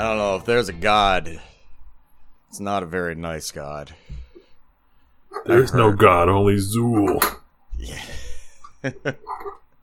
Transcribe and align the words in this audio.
I 0.00 0.04
don't 0.04 0.16
know 0.16 0.36
if 0.36 0.46
there's 0.46 0.70
a 0.70 0.72
god. 0.72 1.38
It's 2.48 2.58
not 2.58 2.82
a 2.82 2.86
very 2.86 3.14
nice 3.14 3.50
god. 3.50 3.92
There's 5.44 5.74
no 5.74 5.92
god, 5.92 6.30
only 6.30 6.54
Zuul. 6.54 7.22
Yeah. 7.76 8.00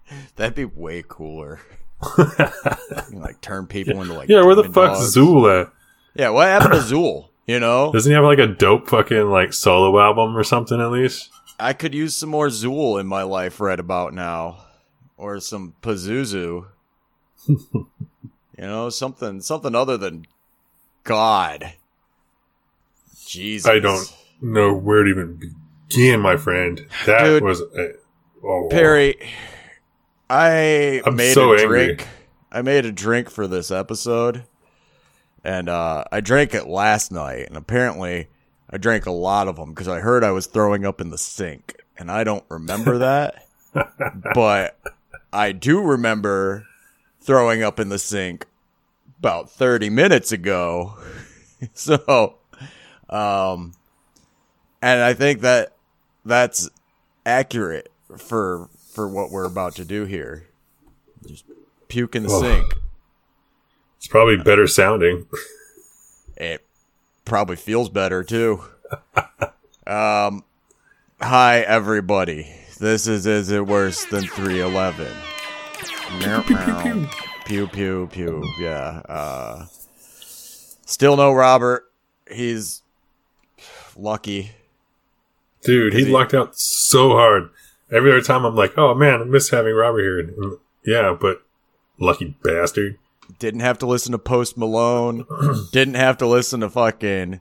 That'd 0.36 0.56
be 0.56 0.66
way 0.66 1.04
cooler. 1.08 1.60
Can, 2.16 3.22
like 3.22 3.42
turn 3.42 3.68
people 3.68 4.02
into 4.02 4.16
like 4.16 4.28
Yeah, 4.28 4.44
where 4.44 4.56
the 4.56 4.64
fuck's 4.64 5.14
dogs. 5.14 5.16
Zuul 5.16 5.62
at? 5.62 5.72
Yeah, 6.16 6.30
what 6.30 6.48
happened 6.48 6.74
to 6.74 6.80
Zuul? 6.80 7.30
You 7.46 7.60
know, 7.60 7.92
Doesn't 7.94 8.10
he 8.10 8.16
have 8.16 8.24
like 8.24 8.40
a 8.40 8.48
dope 8.48 8.90
fucking 8.90 9.30
like 9.30 9.54
solo 9.54 10.00
album 10.00 10.36
or 10.36 10.44
something 10.44 10.82
at 10.82 10.90
least? 10.90 11.30
I 11.60 11.74
could 11.74 11.94
use 11.94 12.16
some 12.16 12.30
more 12.30 12.48
Zuul 12.48 13.00
in 13.00 13.06
my 13.06 13.22
life 13.22 13.60
right 13.60 13.80
about 13.80 14.16
now, 14.16 14.66
or 15.16 15.40
some 15.40 15.76
Pazuzu. 15.84 16.66
You 18.58 18.66
know, 18.66 18.90
something 18.90 19.42
something 19.42 19.76
other 19.76 19.98
than 19.98 20.26
God. 21.04 21.74
Jesus, 23.26 23.70
I 23.70 23.80
don't 23.80 24.12
know 24.42 24.74
where 24.74 25.04
to 25.04 25.10
even 25.10 25.40
begin, 25.90 26.22
my 26.22 26.38
friend. 26.38 26.86
That 27.06 27.24
Dude. 27.24 27.44
was 27.44 27.62
a, 27.62 27.94
oh, 28.44 28.70
Perry, 28.72 29.16
I 30.30 31.02
I'm 31.06 31.16
made 31.16 31.34
so 31.34 31.54
a 31.54 31.62
angry. 31.62 31.86
drink. 31.86 32.08
I 32.52 32.62
made 32.62 32.86
a 32.86 32.92
drink 32.92 33.30
for 33.30 33.48
this 33.48 33.72
episode, 33.72 34.46
and 35.44 35.68
uh, 35.70 36.06
I 36.12 36.22
drank 36.22 36.54
it 36.54 36.68
last 36.68 37.12
night. 37.12 37.48
And 37.48 37.58
apparently, 37.58 38.28
I 38.70 38.78
drank 38.78 39.06
a 39.06 39.12
lot 39.12 39.48
of 39.48 39.58
them 39.58 39.70
because 39.70 39.88
I 39.88 40.00
heard 40.00 40.24
I 40.24 40.32
was 40.32 40.48
throwing 40.48 40.86
up 40.86 41.02
in 41.02 41.10
the 41.10 41.18
sink, 41.18 41.76
and 41.98 42.10
I 42.10 42.24
don't 42.24 42.46
remember 42.50 42.98
that. 43.00 43.46
but 44.34 44.80
I 45.34 45.52
do 45.52 45.82
remember 45.82 46.66
throwing 47.28 47.62
up 47.62 47.80
in 47.80 47.90
the 47.90 48.00
sink 48.00 48.48
about 49.20 49.52
30 49.52 49.90
minutes 49.92 50.32
ago. 50.32 50.98
so, 51.74 52.36
um, 53.10 53.74
and 54.82 55.02
I 55.02 55.14
think 55.14 55.42
that 55.42 55.76
that's 56.26 56.70
accurate 57.26 57.92
for 58.18 58.70
for 58.94 59.08
what 59.08 59.30
we're 59.30 59.46
about 59.46 59.76
to 59.76 59.86
do 59.86 60.06
here. 60.06 60.48
Just 61.28 61.44
puke 61.90 62.16
in 62.16 62.24
the 62.24 62.30
oh. 62.32 62.42
sink. 62.42 62.74
It's 63.98 64.08
probably 64.08 64.38
better 64.38 64.66
sounding. 64.66 65.28
it 66.38 66.66
probably 67.26 67.58
feels 67.58 67.90
better 67.90 68.24
too. 68.24 68.64
um, 69.88 70.44
hi 71.20 71.60
everybody. 71.60 72.56
This 72.80 73.08
is 73.08 73.26
is 73.26 73.52
it 73.52 73.66
worse 73.66 74.06
than 74.06 74.24
311? 74.24 75.08
Pew, 76.20 76.42
pew, 76.44 76.58
pew, 76.58 76.76
pew. 76.82 77.08
Pew, 77.46 77.68
pew, 77.68 78.10
pew. 78.12 78.44
Yeah. 78.60 79.02
Uh, 79.08 79.66
still 80.86 81.16
no 81.18 81.32
Robert. 81.34 81.84
He's 82.32 82.82
lucky. 83.96 84.52
Dude, 85.64 85.94
he, 85.94 86.06
he 86.06 86.12
lucked 86.12 86.34
out 86.34 86.58
so 86.58 87.12
hard. 87.12 87.50
Every 87.92 88.12
other 88.12 88.22
time 88.22 88.46
I'm 88.46 88.56
like, 88.56 88.78
oh 88.78 88.94
man, 88.94 89.22
I 89.22 89.24
miss 89.26 89.50
having 89.50 89.74
Robert 89.74 90.02
here. 90.02 90.20
And, 90.20 90.44
uh, 90.44 90.56
yeah, 90.86 91.16
but 91.20 91.44
lucky 92.00 92.36
bastard. 92.44 92.98
Didn't 93.40 93.60
have 93.62 93.78
to 93.80 93.86
listen 93.86 94.12
to 94.14 94.18
Post 94.20 94.58
Malone. 94.58 95.26
Didn't 95.72 95.96
have 95.96 96.18
to 96.18 96.28
listen 96.28 96.62
to 96.62 96.70
fucking 96.70 97.40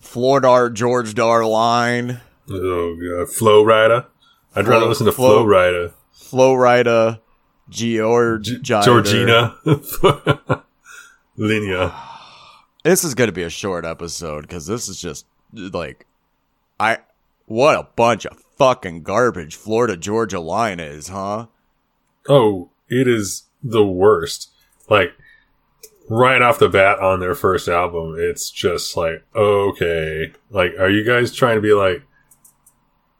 Florida 0.00 0.70
George 0.72 1.14
Darline. 1.14 2.20
Oh 2.50 2.96
god, 2.96 3.32
Flow 3.32 3.64
Rider. 3.64 4.06
I'd 4.54 4.64
Flo, 4.64 4.74
rather 4.74 4.86
listen 4.86 5.06
to 5.06 5.12
Flow 5.12 5.44
Rider. 5.44 5.92
Flow 6.12 6.54
Rider. 6.54 7.20
George 7.72 8.60
Georgina. 8.62 9.54
Linia. 11.38 11.92
This 12.84 13.04
is 13.04 13.14
gonna 13.14 13.30
be 13.30 13.44
a 13.44 13.48
short 13.48 13.84
episode 13.84 14.40
because 14.42 14.66
this 14.66 14.88
is 14.88 15.00
just 15.00 15.24
like, 15.52 16.04
I 16.80 16.98
what 17.46 17.78
a 17.78 17.86
bunch 17.94 18.26
of 18.26 18.36
fucking 18.58 19.04
garbage 19.04 19.54
Florida 19.54 19.96
Georgia 19.96 20.40
line 20.40 20.80
is, 20.80 21.06
huh? 21.06 21.46
Oh, 22.28 22.70
it 22.88 23.06
is 23.06 23.44
the 23.62 23.86
worst. 23.86 24.50
Like 24.90 25.12
right 26.08 26.42
off 26.42 26.58
the 26.58 26.68
bat 26.68 26.98
on 26.98 27.20
their 27.20 27.36
first 27.36 27.68
album, 27.68 28.16
it's 28.18 28.50
just 28.50 28.96
like, 28.96 29.24
okay. 29.32 30.32
Like, 30.50 30.72
are 30.80 30.90
you 30.90 31.04
guys 31.04 31.32
trying 31.32 31.54
to 31.58 31.62
be 31.62 31.74
like 31.74 32.02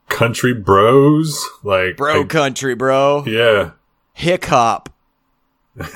country 0.08 0.54
bros? 0.54 1.40
Like 1.62 1.96
Bro 1.96 2.22
I- 2.22 2.24
country, 2.24 2.74
bro. 2.74 3.22
yeah. 3.28 3.70
Hick 4.12 4.46
hop. 4.46 4.88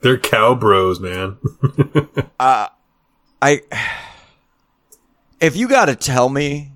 They're 0.00 0.18
cow 0.18 0.54
bros, 0.54 1.00
man. 1.00 1.38
Uh, 2.40 2.68
I. 3.42 3.62
If 5.40 5.56
you 5.56 5.66
gotta 5.68 5.96
tell 5.96 6.28
me, 6.28 6.70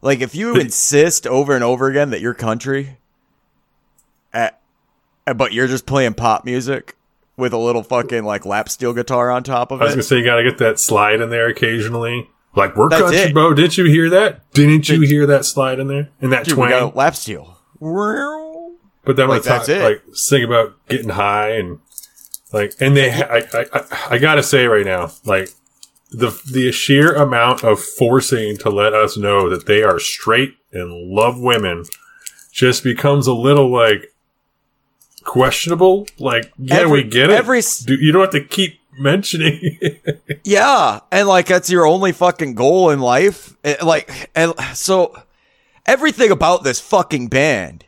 like, 0.00 0.22
if 0.22 0.34
you 0.34 0.56
insist 0.56 1.26
over 1.26 1.54
and 1.54 1.62
over 1.62 1.88
again 1.90 2.08
that 2.10 2.22
you're 2.22 2.32
country, 2.32 2.96
uh, 4.32 4.50
but 5.36 5.52
you're 5.52 5.66
just 5.66 5.84
playing 5.84 6.14
pop 6.14 6.46
music 6.46 6.96
with 7.36 7.52
a 7.52 7.58
little 7.58 7.82
fucking 7.82 8.24
like 8.24 8.46
lap 8.46 8.70
steel 8.70 8.94
guitar 8.94 9.30
on 9.30 9.42
top 9.42 9.70
of 9.72 9.80
it. 9.80 9.82
I 9.82 9.86
was 9.86 9.94
gonna 9.94 10.02
say 10.04 10.18
you 10.18 10.24
gotta 10.24 10.42
get 10.42 10.56
that 10.58 10.78
slide 10.78 11.20
in 11.20 11.28
there 11.28 11.48
occasionally. 11.48 12.30
Like 12.56 12.76
we're 12.76 12.88
That's 12.88 13.02
country 13.02 13.18
it. 13.18 13.34
bro. 13.34 13.52
Didn't 13.52 13.76
you 13.76 13.84
hear 13.84 14.08
that? 14.10 14.50
Didn't 14.52 14.88
you 14.88 15.00
hear 15.02 15.26
that 15.26 15.44
slide 15.44 15.80
in 15.80 15.88
there? 15.88 16.10
In 16.20 16.30
that 16.30 16.44
dude, 16.44 16.56
we 16.56 16.68
got 16.68 16.94
lap 16.96 17.16
steel. 17.16 17.58
But 19.04 19.16
then 19.16 19.28
Like, 19.28 19.44
let's 19.46 19.66
talk, 19.66 19.68
it. 19.68 19.82
like 19.82 20.02
sing 20.14 20.44
about 20.44 20.74
getting 20.88 21.10
high 21.10 21.50
and 21.50 21.78
like, 22.52 22.74
and 22.80 22.96
they, 22.96 23.10
I, 23.12 23.38
I, 23.38 23.66
I, 23.72 23.84
I 24.10 24.18
gotta 24.18 24.42
say 24.42 24.66
right 24.66 24.84
now, 24.86 25.10
like 25.24 25.48
the 26.10 26.30
the 26.52 26.70
sheer 26.72 27.12
amount 27.14 27.64
of 27.64 27.82
forcing 27.82 28.56
to 28.58 28.70
let 28.70 28.92
us 28.94 29.16
know 29.16 29.48
that 29.50 29.66
they 29.66 29.82
are 29.82 29.98
straight 29.98 30.54
and 30.72 31.10
love 31.10 31.38
women 31.40 31.84
just 32.52 32.84
becomes 32.84 33.26
a 33.26 33.34
little 33.34 33.70
like 33.72 34.12
questionable. 35.24 36.06
Like, 36.18 36.52
yeah, 36.58 36.76
Every- 36.76 37.02
we 37.04 37.08
get 37.10 37.30
it. 37.30 37.34
every 37.36 37.60
Do- 37.84 37.94
you 37.96 38.12
don't 38.12 38.22
have 38.22 38.30
to 38.30 38.44
keep 38.44 38.78
mentioning. 38.98 39.78
Yeah, 40.46 41.00
and 41.10 41.26
like 41.26 41.46
that's 41.46 41.70
your 41.70 41.86
only 41.86 42.12
fucking 42.12 42.54
goal 42.54 42.90
in 42.90 43.00
life. 43.00 43.56
Like, 43.82 44.30
and 44.34 44.52
so 44.74 45.16
everything 45.86 46.30
about 46.30 46.64
this 46.64 46.80
fucking 46.80 47.28
band 47.28 47.84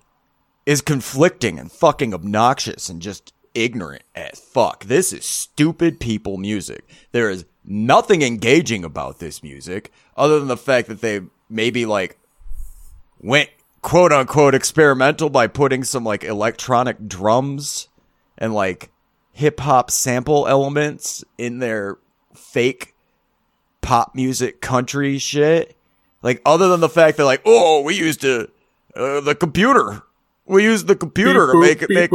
is 0.67 0.83
conflicting 0.83 1.59
and 1.59 1.71
fucking 1.71 2.13
obnoxious 2.13 2.89
and 2.89 3.01
just 3.01 3.33
ignorant 3.55 4.03
as 4.15 4.39
fuck. 4.39 4.85
This 4.85 5.13
is 5.13 5.25
stupid 5.25 5.99
people 6.01 6.37
music. 6.37 6.85
There 7.13 7.31
is 7.31 7.47
nothing 7.65 8.23
engaging 8.23 8.85
about 8.85 9.19
this 9.19 9.43
music 9.43 9.91
other 10.17 10.39
than 10.39 10.49
the 10.49 10.57
fact 10.57 10.89
that 10.89 11.01
they 11.01 11.23
maybe 11.49 11.87
like 11.87 12.19
went 13.21 13.49
quote 13.81 14.13
unquote 14.13 14.55
experimental 14.55 15.31
by 15.31 15.47
putting 15.47 15.85
some 15.85 16.05
like 16.05 16.25
electronic 16.25 17.09
drums 17.09 17.89
and 18.37 18.53
like 18.53 18.91
hip 19.33 19.61
hop 19.61 19.91
sample 19.91 20.47
elements 20.49 21.25
in 21.39 21.61
their 21.61 21.97
fake 22.35 22.95
pop 23.81 24.15
music 24.15 24.61
country 24.61 25.19
shit. 25.19 25.77
Like 26.23 26.43
other 26.45 26.69
than 26.69 26.81
the 26.81 26.89
fact 26.89 27.17
that 27.17 27.25
like, 27.25 27.43
oh, 27.45 27.83
we 27.83 27.95
used 27.95 28.21
to 28.23 28.51
uh, 28.97 29.21
the 29.21 29.35
computer. 29.35 30.03
We 30.47 30.63
used 30.65 30.87
the 30.87 30.97
computer 30.97 31.53
to 31.53 31.61
make 31.61 31.83
it 31.83 31.91
make 31.91 32.11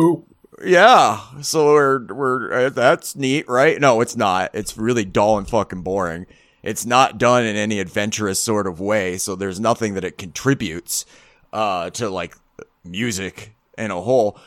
yeah. 0.64 1.20
So 1.42 1.74
we're 1.74 2.06
we're 2.06 2.54
uh, 2.54 2.70
that's 2.70 3.16
neat, 3.16 3.48
right? 3.48 3.80
No, 3.80 4.02
it's 4.02 4.16
not. 4.16 4.52
It's 4.54 4.78
really 4.78 5.06
dull 5.06 5.38
and 5.38 5.48
fucking 5.50 5.82
boring. 5.82 6.26
It's 6.64 6.86
not 6.86 7.18
done 7.18 7.44
in 7.44 7.56
any 7.56 7.80
adventurous 7.80 8.40
sort 8.42 8.68
of 8.68 8.80
way, 8.80 9.18
so 9.18 9.36
there's 9.36 9.60
nothing 9.60 9.96
that 9.96 10.04
it 10.04 10.18
contributes 10.18 11.06
uh 11.54 11.90
to 11.92 12.10
like 12.10 12.36
music 12.84 13.54
in 13.78 13.92
a 13.92 14.02
whole. 14.02 14.38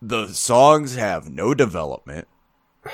The 0.00 0.28
songs 0.28 0.96
have 0.96 1.30
no 1.30 1.54
development. 1.54 2.28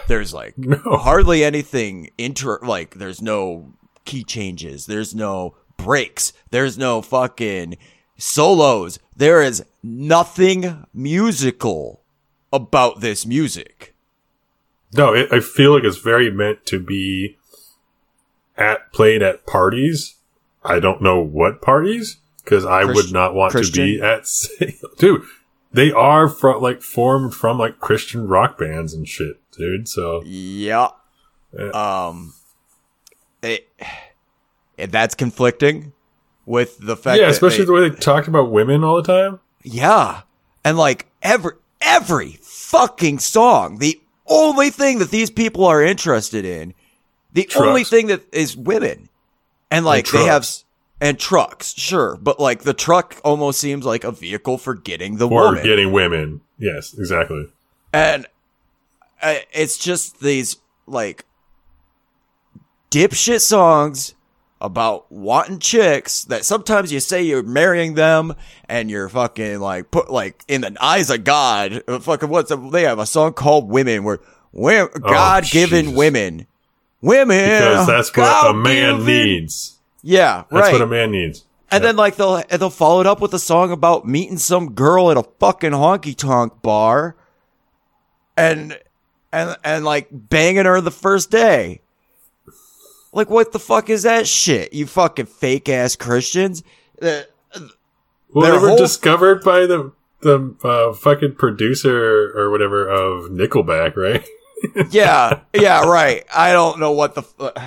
There's 0.06 0.32
like 0.34 0.54
No. 0.58 0.78
hardly 0.84 1.42
anything 1.42 2.10
inter 2.18 2.58
like 2.62 2.94
there's 2.94 3.20
no 3.22 3.72
key 4.04 4.22
changes, 4.24 4.86
there's 4.86 5.14
no 5.14 5.56
breaks, 5.76 6.32
there's 6.50 6.78
no 6.78 7.02
fucking 7.02 7.76
solos. 8.18 8.98
There 9.16 9.40
is 9.40 9.64
nothing 9.82 10.84
musical 10.92 12.02
about 12.52 13.00
this 13.00 13.24
music. 13.24 13.94
No, 14.92 15.14
it, 15.14 15.32
I 15.32 15.40
feel 15.40 15.74
like 15.74 15.84
it's 15.84 15.98
very 15.98 16.30
meant 16.30 16.66
to 16.66 16.78
be 16.80 17.36
at 18.56 18.92
played 18.92 19.22
at 19.22 19.46
parties. 19.46 20.16
I 20.64 20.80
don't 20.80 21.00
know 21.00 21.20
what 21.20 21.62
parties 21.62 22.18
because 22.42 22.64
I 22.64 22.84
would 22.84 23.12
not 23.12 23.34
want 23.34 23.52
to 23.52 23.70
be 23.70 24.00
at. 24.00 24.26
Dude, 24.98 25.22
they 25.72 25.92
are 25.92 26.28
from 26.28 26.62
like 26.62 26.82
formed 26.82 27.34
from 27.34 27.58
like 27.58 27.80
Christian 27.80 28.26
rock 28.26 28.58
bands 28.58 28.94
and 28.94 29.06
shit, 29.06 29.40
dude. 29.52 29.88
So 29.88 30.22
Yeah. 30.24 30.88
Yeah. 31.56 31.70
Um 31.70 32.34
it 33.42 33.68
that's 34.76 35.14
conflicting 35.14 35.92
with 36.48 36.78
the 36.78 36.96
fact 36.96 37.20
yeah, 37.20 37.28
especially 37.28 37.58
they- 37.58 37.64
the 37.66 37.72
way 37.72 37.88
they 37.90 37.94
talked 37.94 38.26
about 38.26 38.50
women 38.50 38.82
all 38.82 38.96
the 38.96 39.02
time. 39.02 39.38
Yeah. 39.62 40.22
And 40.64 40.78
like 40.78 41.06
every 41.22 41.52
every 41.82 42.38
fucking 42.42 43.18
song, 43.18 43.78
the 43.78 44.00
only 44.26 44.70
thing 44.70 44.98
that 44.98 45.10
these 45.10 45.30
people 45.30 45.64
are 45.66 45.82
interested 45.82 46.44
in 46.44 46.72
The 47.34 47.44
Trucks. 47.44 47.66
only 47.66 47.84
thing 47.84 48.06
that 48.08 48.22
is 48.32 48.56
women, 48.56 49.08
and 49.70 49.84
like 49.84 50.06
they 50.08 50.24
have 50.24 50.46
and 51.00 51.18
trucks, 51.18 51.74
sure, 51.76 52.16
but 52.16 52.40
like 52.40 52.62
the 52.62 52.74
truck 52.74 53.20
almost 53.24 53.60
seems 53.60 53.84
like 53.84 54.02
a 54.04 54.10
vehicle 54.10 54.58
for 54.58 54.74
getting 54.74 55.16
the 55.18 55.28
Or 55.28 55.44
woman, 55.48 55.62
getting 55.64 55.92
women. 55.92 56.40
Yes, 56.58 56.94
exactly. 56.98 57.48
and 57.92 58.26
uh, 59.22 59.36
it's 59.52 59.76
just 59.78 60.20
these 60.20 60.56
like 60.86 61.24
dipshit 62.90 63.40
songs 63.40 64.14
about 64.60 65.10
wanting 65.10 65.58
chicks 65.58 66.24
that 66.24 66.44
sometimes 66.44 66.92
you 66.92 67.00
say 67.00 67.22
you're 67.22 67.42
marrying 67.42 67.94
them 67.94 68.34
and 68.68 68.90
you're 68.90 69.08
fucking 69.08 69.60
like 69.60 69.90
put 69.90 70.10
like 70.10 70.44
in 70.48 70.62
the 70.62 70.76
eyes 70.80 71.10
of 71.10 71.24
God. 71.24 71.82
Fucking 72.00 72.28
what's 72.28 72.48
the, 72.48 72.56
they 72.56 72.82
have 72.82 72.98
a 72.98 73.06
song 73.06 73.32
called 73.34 73.68
Women 73.68 74.02
where 74.04 74.18
women, 74.52 74.88
oh, 74.96 74.98
God 74.98 75.44
given 75.44 75.88
Oh, 75.88 75.92
women, 75.92 76.46
women 77.00 77.38
Because 77.38 77.86
that's 77.86 78.16
what 78.16 78.50
a 78.50 78.54
man 78.54 79.04
needs. 79.04 79.78
Yeah, 80.02 80.44
That's 80.50 80.62
right. 80.62 80.72
what 80.72 80.82
a 80.82 80.86
man 80.86 81.10
needs. 81.12 81.44
And 81.70 81.84
then 81.84 81.96
like 81.96 82.16
they'll 82.16 82.42
they'll 82.48 82.70
follow 82.70 83.00
it 83.00 83.06
up 83.06 83.20
with 83.20 83.34
a 83.34 83.38
song 83.38 83.70
about 83.72 84.06
meeting 84.06 84.38
some 84.38 84.72
girl 84.72 85.10
at 85.10 85.16
a 85.18 85.22
fucking 85.38 85.72
honky 85.72 86.16
tonk 86.16 86.62
bar, 86.62 87.14
and 88.36 88.78
and 89.32 89.56
and 89.62 89.84
like 89.84 90.08
banging 90.10 90.64
her 90.64 90.80
the 90.80 90.90
first 90.90 91.30
day. 91.30 91.82
Like 93.18 93.30
what 93.30 93.52
the 93.52 93.58
fuck 93.58 93.90
is 93.90 94.04
that 94.04 94.26
shit? 94.28 94.72
You 94.72 94.86
fucking 94.86 95.26
fake 95.26 95.68
ass 95.68 95.96
Christians. 95.96 96.62
Uh, 97.02 97.22
Well, 98.32 98.46
they 98.46 98.52
were 98.52 98.68
whole- 98.68 98.78
discovered 98.78 99.42
by 99.42 99.66
the 99.66 99.92
the 100.20 100.54
uh, 100.64 100.92
fucking 100.94 101.34
producer 101.36 102.32
or 102.36 102.50
whatever 102.50 102.88
of 102.88 103.30
Nickelback, 103.30 103.96
right? 103.96 104.26
yeah, 104.90 105.40
yeah, 105.54 105.84
right. 105.88 106.24
I 106.34 106.52
don't 106.52 106.78
know 106.80 106.92
what 106.92 107.14
the. 107.14 107.22
F- 107.22 107.64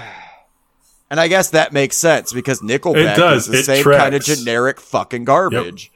and 1.09 1.19
I 1.19 1.27
guess 1.27 1.50
that 1.50 1.74
makes 1.74 1.97
sense 1.97 2.31
because 2.33 2.62
Nickelback 2.62 3.13
It 3.13 3.18
does. 3.18 3.47
is 3.47 3.51
the 3.51 3.59
It 3.59 3.65
same 3.65 3.83
kind 3.83 4.15
of 4.15 4.24
generic 4.24 4.80
fucking 4.80 5.25
garbage. 5.25 5.92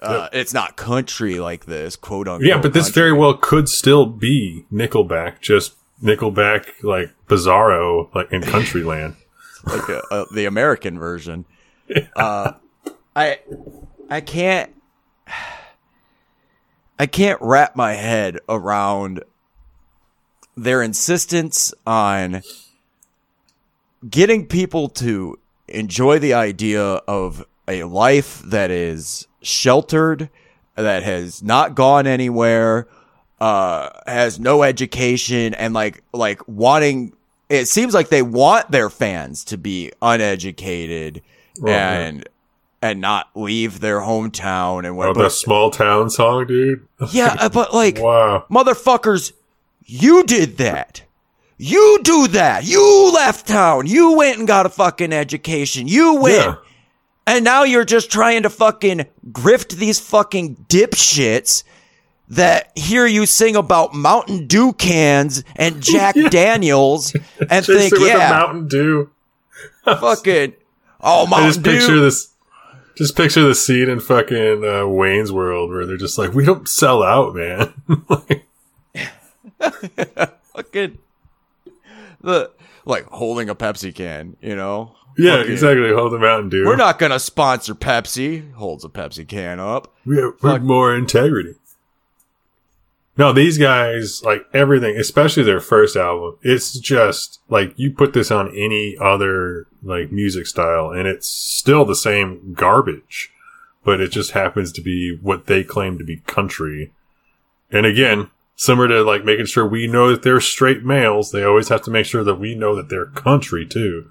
Uh, 0.00 0.28
It's 0.32 0.52
not 0.54 0.76
country 0.76 1.40
like 1.40 1.64
this, 1.66 1.96
quote 1.96 2.28
unquote. 2.28 2.46
Yeah, 2.46 2.60
but 2.60 2.72
this 2.72 2.86
country. 2.86 3.00
very 3.02 3.12
well 3.14 3.34
could 3.34 3.68
still 3.68 4.04
be 4.06 4.64
Nickelback, 4.72 5.40
just 5.40 5.74
Nickelback 6.02 6.82
like 6.82 7.10
Bizarro, 7.26 8.14
like 8.14 8.30
in 8.32 8.42
Countryland. 8.42 9.16
like 9.66 9.88
uh, 9.88 10.00
uh, 10.10 10.24
the 10.34 10.44
American 10.44 10.98
version. 10.98 11.44
Uh, 12.14 12.52
I 13.16 13.40
I 14.08 14.20
can't 14.20 14.74
I 16.98 17.06
can't 17.06 17.40
wrap 17.40 17.76
my 17.76 17.94
head 17.94 18.38
around 18.48 19.22
their 20.56 20.82
insistence 20.82 21.72
on 21.86 22.42
getting 24.08 24.46
people 24.46 24.88
to 24.88 25.38
enjoy 25.68 26.18
the 26.18 26.34
idea 26.34 26.82
of 26.82 27.44
a 27.68 27.84
life 27.84 28.40
that 28.42 28.70
is 28.70 29.28
sheltered, 29.42 30.30
that 30.74 31.02
has 31.02 31.42
not 31.42 31.74
gone 31.74 32.06
anywhere, 32.06 32.88
uh, 33.40 33.90
has 34.06 34.38
no 34.40 34.62
education, 34.62 35.54
and 35.54 35.74
like 35.74 36.02
like 36.12 36.40
wanting. 36.48 37.12
It 37.48 37.66
seems 37.66 37.94
like 37.94 38.08
they 38.10 38.22
want 38.22 38.70
their 38.70 38.90
fans 38.90 39.42
to 39.44 39.56
be 39.56 39.90
uneducated 40.02 41.22
and 41.66 42.28
and 42.80 43.00
not 43.00 43.28
leave 43.34 43.80
their 43.80 44.00
hometown 44.00 44.78
and 44.78 44.88
Oh, 44.88 44.94
what. 44.94 45.14
the 45.16 45.28
small 45.30 45.70
town 45.70 46.10
song, 46.10 46.46
dude. 46.46 46.86
yeah, 47.10 47.36
uh, 47.40 47.48
but 47.48 47.74
like 47.74 47.98
Wow. 47.98 48.44
motherfuckers, 48.50 49.32
you 49.84 50.22
did 50.24 50.58
that. 50.58 51.02
You 51.56 51.98
do 52.04 52.28
that. 52.28 52.64
You 52.66 53.10
left 53.12 53.48
town. 53.48 53.86
You 53.88 54.12
went 54.16 54.38
and 54.38 54.46
got 54.46 54.64
a 54.66 54.68
fucking 54.68 55.12
education. 55.12 55.88
You 55.88 56.20
went. 56.20 56.36
Yeah. 56.36 56.54
And 57.26 57.44
now 57.44 57.64
you're 57.64 57.84
just 57.84 58.12
trying 58.12 58.44
to 58.44 58.50
fucking 58.50 59.06
grift 59.32 59.70
these 59.76 59.98
fucking 59.98 60.66
dipshits 60.68 61.64
that 62.30 62.72
hear 62.76 63.06
you 63.06 63.26
sing 63.26 63.56
about 63.56 63.94
Mountain 63.94 64.46
Dew 64.46 64.72
cans 64.74 65.42
and 65.56 65.82
Jack 65.82 66.14
Daniels 66.30 67.14
and 67.50 67.64
think, 67.64 67.94
yeah, 67.98 68.30
Mountain 68.30 68.68
Dew. 68.68 69.10
fucking, 69.84 70.54
oh, 71.00 71.26
I 71.26 71.30
Mountain 71.30 71.48
just 71.48 71.62
picture 71.62 71.86
Dew. 71.94 72.00
this. 72.02 72.28
Just 72.96 73.16
picture 73.16 73.42
the 73.42 73.54
scene 73.54 73.88
in 73.88 74.00
fucking 74.00 74.64
uh, 74.64 74.84
Wayne's 74.88 75.30
World 75.30 75.70
where 75.70 75.86
they're 75.86 75.96
just 75.96 76.18
like, 76.18 76.34
"We 76.34 76.44
don't 76.44 76.68
sell 76.68 77.02
out, 77.04 77.32
man." 77.34 77.72
like, 78.08 78.44
fucking, 80.54 80.98
the, 82.20 82.50
like 82.84 83.04
holding 83.06 83.48
a 83.48 83.54
Pepsi 83.54 83.94
can, 83.94 84.36
you 84.40 84.56
know? 84.56 84.96
yeah, 85.16 85.36
Fucking- 85.38 85.52
exactly. 85.52 85.92
Hold 85.92 86.12
the 86.12 86.18
Mountain 86.18 86.48
Dew. 86.50 86.66
We're 86.66 86.74
not 86.76 86.98
gonna 86.98 87.20
sponsor 87.20 87.74
Pepsi. 87.74 88.52
Holds 88.54 88.84
a 88.84 88.88
Pepsi 88.88 89.26
can 89.26 89.60
up. 89.60 89.94
We 90.04 90.16
have, 90.16 90.32
we 90.42 90.50
have 90.50 90.62
more 90.64 90.94
integrity. 90.94 91.54
No, 93.18 93.32
these 93.32 93.58
guys, 93.58 94.22
like 94.22 94.46
everything, 94.54 94.96
especially 94.96 95.42
their 95.42 95.60
first 95.60 95.96
album, 95.96 96.38
it's 96.42 96.78
just 96.78 97.40
like 97.48 97.74
you 97.76 97.90
put 97.90 98.12
this 98.12 98.30
on 98.30 98.56
any 98.56 98.96
other 99.00 99.66
like 99.82 100.12
music 100.12 100.46
style 100.46 100.90
and 100.90 101.08
it's 101.08 101.26
still 101.26 101.84
the 101.84 101.96
same 101.96 102.54
garbage, 102.56 103.32
but 103.84 104.00
it 104.00 104.12
just 104.12 104.30
happens 104.30 104.70
to 104.70 104.80
be 104.80 105.18
what 105.20 105.46
they 105.46 105.64
claim 105.64 105.98
to 105.98 106.04
be 106.04 106.18
country. 106.18 106.92
And 107.72 107.84
again, 107.86 108.30
similar 108.54 108.86
to 108.86 109.02
like 109.02 109.24
making 109.24 109.46
sure 109.46 109.66
we 109.66 109.88
know 109.88 110.10
that 110.10 110.22
they're 110.22 110.40
straight 110.40 110.84
males, 110.84 111.32
they 111.32 111.42
always 111.42 111.70
have 111.70 111.82
to 111.82 111.90
make 111.90 112.06
sure 112.06 112.22
that 112.22 112.36
we 112.36 112.54
know 112.54 112.76
that 112.76 112.88
they're 112.88 113.06
country 113.06 113.66
too. 113.66 114.08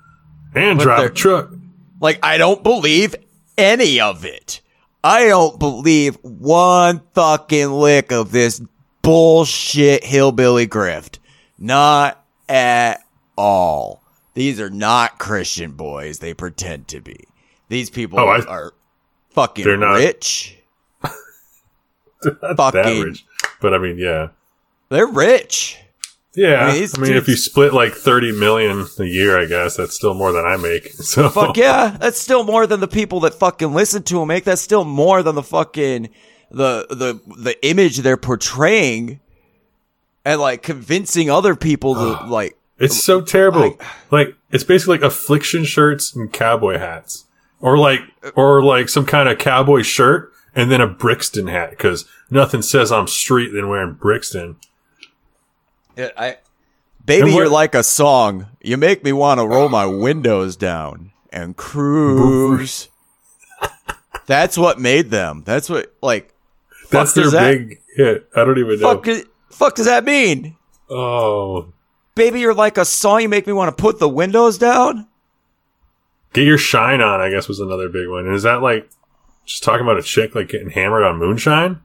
And 0.54 0.80
But 0.80 0.84
drive 0.84 1.12
a 1.12 1.14
truck. 1.14 1.54
Like 2.02 2.20
I 2.22 2.38
don't 2.38 2.62
believe 2.62 3.16
any 3.58 4.02
of 4.02 4.26
it. 4.26 4.60
I 5.02 5.28
don't 5.28 5.58
believe 5.58 6.18
one 6.24 7.02
fucking 7.14 7.72
lick 7.72 8.12
of 8.12 8.34
this 8.34 8.62
bullshit 9.08 10.04
hillbilly 10.04 10.68
grift. 10.68 11.20
Not 11.58 12.24
at 12.50 13.00
all. 13.38 14.04
These 14.34 14.60
are 14.60 14.70
not 14.70 15.18
Christian 15.18 15.72
boys 15.72 16.20
they 16.20 16.34
pretend 16.34 16.90
to 16.90 17.00
be. 17.00 17.24
These 17.70 17.90
people 17.90 18.20
Oh, 18.20 18.28
I- 18.28 18.42
are 18.46 18.74
fucking 19.32 19.64
They're 19.66 19.78
not. 19.78 19.96
rich. 19.96 20.58
Not 22.24 22.74
that 22.74 23.04
rich. 23.06 23.26
But 23.62 23.74
I 23.74 23.78
mean, 23.78 23.98
yeah. 23.98 24.30
They're 24.90 25.08
rich. 25.08 25.78
Yeah, 26.36 26.66
I 26.68 26.70
I 26.70 26.74
mean, 26.74 26.90
mean, 27.00 27.14
if 27.14 27.28
you 27.28 27.36
split 27.36 27.74
like 27.74 27.94
thirty 27.94 28.32
million 28.32 28.86
a 29.00 29.04
year, 29.06 29.40
I 29.40 29.46
guess 29.46 29.76
that's 29.78 29.96
still 29.96 30.14
more 30.14 30.32
than 30.32 30.46
I 30.46 30.58
make. 30.58 30.92
So 30.94 31.30
Fuck 31.30 31.58
yeah, 31.58 31.98
that's 32.00 32.20
still 32.20 32.44
more 32.44 32.68
than 32.68 32.80
the 32.80 32.88
people 32.88 33.20
that 33.22 33.34
fucking 33.34 33.74
listen 33.74 34.04
to 34.04 34.22
him 34.22 34.28
make. 34.28 34.44
That's 34.44 34.62
still 34.62 34.84
more 34.84 35.24
than 35.24 35.36
the 35.36 35.44
fucking 35.44 36.10
the 36.50 36.88
the 36.90 37.20
the 37.36 37.68
image 37.68 37.98
they're 37.98 38.18
portraying 38.18 39.20
and 40.24 40.42
like 40.42 40.62
convincing 40.62 41.30
other 41.30 41.56
people 41.56 41.96
to 41.96 42.26
like 42.28 42.58
it's 42.80 43.04
so 43.04 43.22
terrible. 43.22 43.78
like 44.12 44.36
it's 44.52 44.64
basically 44.64 44.98
like 44.98 45.06
affliction 45.06 45.64
shirts 45.64 46.16
and 46.16 46.32
cowboy 46.32 46.78
hats, 46.78 47.26
or 47.60 47.78
like 47.78 48.02
or 48.36 48.64
like 48.64 48.90
some 48.90 49.06
kind 49.06 49.28
of 49.30 49.38
cowboy 49.38 49.82
shirt 49.82 50.32
and 50.56 50.72
then 50.72 50.82
a 50.82 50.88
Brixton 50.88 51.48
hat 51.48 51.72
because 51.72 52.06
nothing 52.30 52.62
says 52.62 52.92
I'm 52.92 53.08
street 53.08 53.50
than 53.50 53.70
wearing 53.70 53.94
Brixton. 53.94 54.58
I 55.98 56.38
Baby 57.06 57.32
you're 57.32 57.50
like 57.50 57.74
a 57.74 57.84
song. 57.84 58.48
You 58.62 58.76
make 58.76 59.04
me 59.04 59.14
want 59.14 59.40
to 59.40 59.48
roll 59.48 59.70
my 59.70 59.86
windows 59.86 60.58
down 60.58 61.12
and 61.32 61.56
cruise. 61.56 62.90
That's 64.26 64.58
what 64.58 64.78
made 64.78 65.10
them. 65.10 65.44
That's 65.46 65.70
what 65.70 65.96
like 66.02 66.34
That's 66.90 67.14
their 67.14 67.30
that, 67.32 67.52
big 67.58 67.82
hit. 67.96 68.30
I 68.36 68.44
don't 68.46 68.58
even 68.58 68.80
know. 68.80 68.96
fuck, 68.96 69.08
is- 69.08 69.26
fuck 69.50 69.76
does 69.76 69.86
that 69.86 70.04
mean? 70.06 70.56
Oh, 70.90 71.74
Baby, 72.16 72.40
you're 72.40 72.54
like 72.54 72.78
a 72.78 72.86
song. 72.86 73.22
You 73.22 73.30
make 73.30 73.46
me 73.46 73.54
want 73.54 73.76
to 73.76 73.80
put 73.82 74.00
the 74.00 74.10
windows 74.10 74.58
down. 74.58 75.08
get 76.34 76.46
your 76.46 76.58
shine 76.58 77.00
on. 77.02 77.20
I 77.22 77.30
guess 77.30 77.48
was 77.48 77.60
another 77.60 77.90
big 77.90 78.08
one. 78.08 78.26
And 78.26 78.34
is 78.36 78.44
that 78.44 78.62
like 78.64 78.90
just 79.46 79.64
talking 79.64 79.86
about 79.86 79.98
a 80.00 80.02
chick 80.04 80.34
like 80.34 80.50
getting 80.50 80.70
hammered 80.72 81.04
on 81.04 81.18
moonshine? 81.20 81.80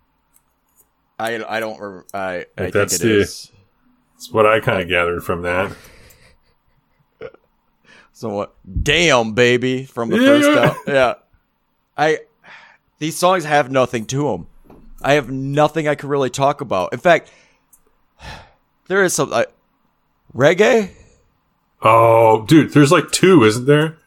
I, 1.19 1.45
I 1.45 1.61
don't. 1.61 1.79
rem- 1.81 2.05
I 2.15 2.47
I 2.57 2.63
think 2.63 2.73
that's 2.73 2.95
it 2.95 3.03
the- 3.03 3.21
is. 3.21 3.51
That's 4.15 4.31
what 4.33 4.47
I 4.47 4.61
kind 4.61 4.81
of 4.81 4.89
gathered 4.89 5.23
from 5.23 5.43
that. 5.43 5.73
So 8.15 8.29
what? 8.29 8.55
Damn, 8.83 9.33
baby, 9.33 9.85
from 9.85 10.11
the 10.11 10.17
Yeah, 10.19 10.27
first 10.27 10.49
yeah. 10.49 10.63
album. 10.65 10.83
Yeah. 10.87 11.15
I. 11.97 12.19
These 12.99 13.17
songs 13.19 13.45
have 13.45 13.71
nothing 13.71 14.05
to 14.07 14.29
them. 14.31 14.47
I 15.05 15.15
have 15.15 15.31
nothing 15.31 15.89
I 15.89 15.95
can 15.95 16.09
really 16.09 16.31
talk 16.31 16.61
about. 16.61 16.93
In 16.93 16.99
fact, 16.99 17.31
there 18.89 19.03
is 19.03 19.13
some 19.15 19.33
uh, 19.33 19.45
reggae. 20.35 20.91
Oh, 21.83 22.45
dude, 22.47 22.73
there's 22.73 22.93
like 22.93 23.11
two, 23.11 23.43
isn't 23.45 23.67
there? 23.67 23.99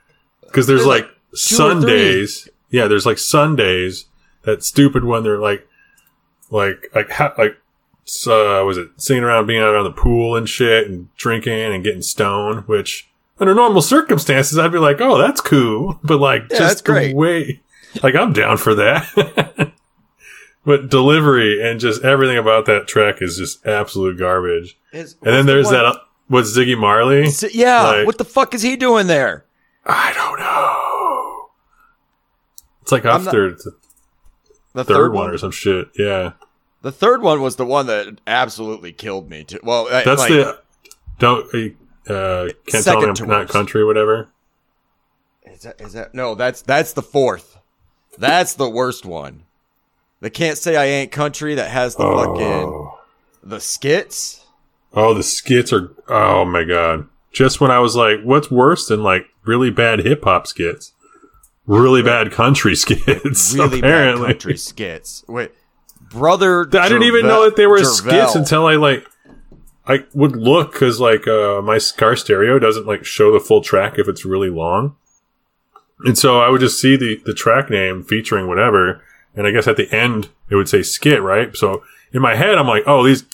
Because 0.41 0.67
there's, 0.67 0.81
There's 0.81 0.87
like, 0.87 1.03
like 1.03 1.11
two 1.11 1.15
or 1.15 1.37
three. 1.37 1.57
Sundays. 1.57 2.49
Yeah, 2.69 2.87
there's 2.87 3.05
like 3.05 3.17
Sundays. 3.17 4.05
That 4.43 4.63
stupid 4.63 5.03
one. 5.03 5.23
They're 5.23 5.39
like, 5.39 5.67
like, 6.49 6.87
like, 6.95 7.09
ha- 7.11 7.33
like 7.37 7.57
uh, 8.27 8.63
was 8.65 8.77
it 8.77 8.89
sitting 8.97 9.23
around 9.23 9.47
being 9.47 9.61
out 9.61 9.75
on 9.75 9.83
the 9.83 9.91
pool 9.91 10.35
and 10.35 10.47
shit 10.47 10.87
and 10.87 11.13
drinking 11.15 11.53
and 11.73 11.83
getting 11.83 12.01
stoned, 12.03 12.67
which 12.67 13.09
under 13.39 13.53
normal 13.55 13.81
circumstances 13.81 14.57
I'd 14.57 14.71
be 14.71 14.77
like, 14.77 15.01
oh, 15.01 15.17
that's 15.17 15.41
cool, 15.41 15.99
but 16.03 16.19
like 16.19 16.43
Yeah, 16.43 16.47
just 16.59 16.59
that's 16.59 16.81
great. 16.81 17.15
way, 17.15 17.61
like 18.03 18.15
I'm 18.15 18.31
down 18.31 18.57
for 18.57 18.75
that. 18.75 19.73
but 20.65 20.89
delivery 20.89 21.61
and 21.61 21.79
just 21.79 22.03
everything 22.03 22.37
about 22.37 22.65
that 22.65 22.87
track 22.87 23.21
is 23.21 23.37
just 23.37 23.65
absolute 23.65 24.17
garbage. 24.17 24.77
Is- 24.91 25.15
And 25.23 25.33
then 25.33 25.33
what's 25.33 25.45
the 25.45 25.51
there's 25.53 25.69
that. 25.69 25.85
uh, 25.85 25.99
What's 26.27 26.57
Ziggy 26.57 26.75
Marley? 26.77 27.27
Yeah, 27.53 27.83
like- 27.83 28.05
what 28.07 28.17
the 28.17 28.25
fuck 28.25 28.53
is 28.55 28.61
he 28.63 28.75
doing 28.75 29.05
there? 29.07 29.45
I 29.85 30.11
don't 30.13 30.39
know. 30.39 31.49
It's 32.81 32.91
like 32.91 33.05
I'm 33.05 33.23
not- 33.23 33.27
after 33.27 33.51
the 33.51 33.75
The 34.73 34.83
third, 34.83 35.13
one 35.13 35.29
or 35.29 35.37
some 35.37 35.51
shit. 35.51 35.89
Yeah, 35.95 36.31
The 36.81 36.91
third 36.91 37.21
one 37.21 37.41
was 37.41 37.55
the 37.55 37.65
one 37.65 37.85
that 37.87 38.19
absolutely 38.27 38.91
killed 38.91 39.29
me. 39.29 39.43
Too. 39.43 39.59
Well, 39.63 39.87
I- 39.87 40.03
that's 40.03 40.21
like, 40.21 40.29
the 40.29 40.59
don't 41.19 41.45
uh, 42.07 42.49
can't 42.67 42.83
tell 42.83 43.01
me 43.01 43.07
I'm 43.19 43.27
not 43.27 43.47
country, 43.49 43.83
whatever. 43.85 44.27
Is 45.45 45.61
that, 45.61 45.79
is 45.81 45.93
that 45.93 46.13
no? 46.13 46.35
That's 46.35 46.61
that's 46.61 46.93
the 46.93 47.01
fourth. 47.01 47.57
That's 48.17 48.53
the 48.55 48.69
worst 48.69 49.05
one. 49.05 49.43
They 50.25 50.31
can't 50.31 50.57
say 50.57 50.75
I 50.75 50.85
ain't 50.85 51.11
country. 51.11 51.53
That 51.53 51.69
has 51.69 51.95
the 51.95 52.01
fucking 52.03 52.41
Oh. 52.41 52.97
the 53.43 53.59
skits. 53.59 54.43
oh, 54.91 55.13
the 55.13 55.21
skits 55.21 55.71
are. 55.71 55.91
Oh 56.09 56.43
my 56.45 56.63
god! 56.63 57.07
Just 57.31 57.61
when 57.61 57.69
I 57.69 57.77
was 57.77 57.95
like, 57.95 58.23
what's 58.23 58.49
worse 58.49 58.87
than 58.87 59.03
like 59.03 59.27
really 59.43 59.69
bad 59.69 59.99
hip 59.99 60.23
hop 60.23 60.47
skits? 60.53 60.93
Really 61.67 62.01
bad 62.01 62.31
country 62.31 62.75
skits. 62.75 63.53
Really 63.53 63.77
apparently. 63.77 64.23
bad 64.25 64.31
country 64.33 64.57
skits. 64.57 65.23
Wait, 65.27 65.51
brother. 66.09 66.61
I 66.73 66.87
didn't 66.89 67.03
even 67.03 67.27
know 67.27 67.43
that 67.45 67.55
they 67.55 67.67
were 67.67 67.77
Gervais. 67.77 67.91
skits 68.23 68.33
until 68.33 68.65
I 68.65 68.77
like 68.77 69.07
I 69.85 70.05
would 70.15 70.35
look 70.35 70.71
because 70.71 70.99
like 70.99 71.27
uh, 71.27 71.61
my 71.61 71.77
car 71.97 72.15
stereo 72.15 72.57
doesn't 72.57 72.87
like 72.87 73.05
show 73.05 73.31
the 73.31 73.39
full 73.39 73.61
track 73.61 73.99
if 73.99 74.07
it's 74.07 74.25
really 74.25 74.49
long, 74.49 74.95
and 75.99 76.17
so 76.17 76.39
I 76.41 76.49
would 76.49 76.61
just 76.61 76.81
see 76.81 76.97
the 76.97 77.21
the 77.25 77.33
track 77.35 77.69
name 77.69 78.01
featuring 78.01 78.47
whatever, 78.47 79.03
and 79.35 79.45
I 79.47 79.51
guess 79.51 79.67
at 79.67 79.77
the 79.77 79.91
end 79.93 80.29
it 80.49 80.55
would 80.55 80.69
say 80.69 80.81
skit, 80.83 81.21
right? 81.21 81.55
So 81.55 81.83
in 82.13 82.21
my 82.21 82.35
head 82.35 82.57
I'm 82.57 82.67
like, 82.67 82.83
oh, 82.87 83.03
these 83.05 83.25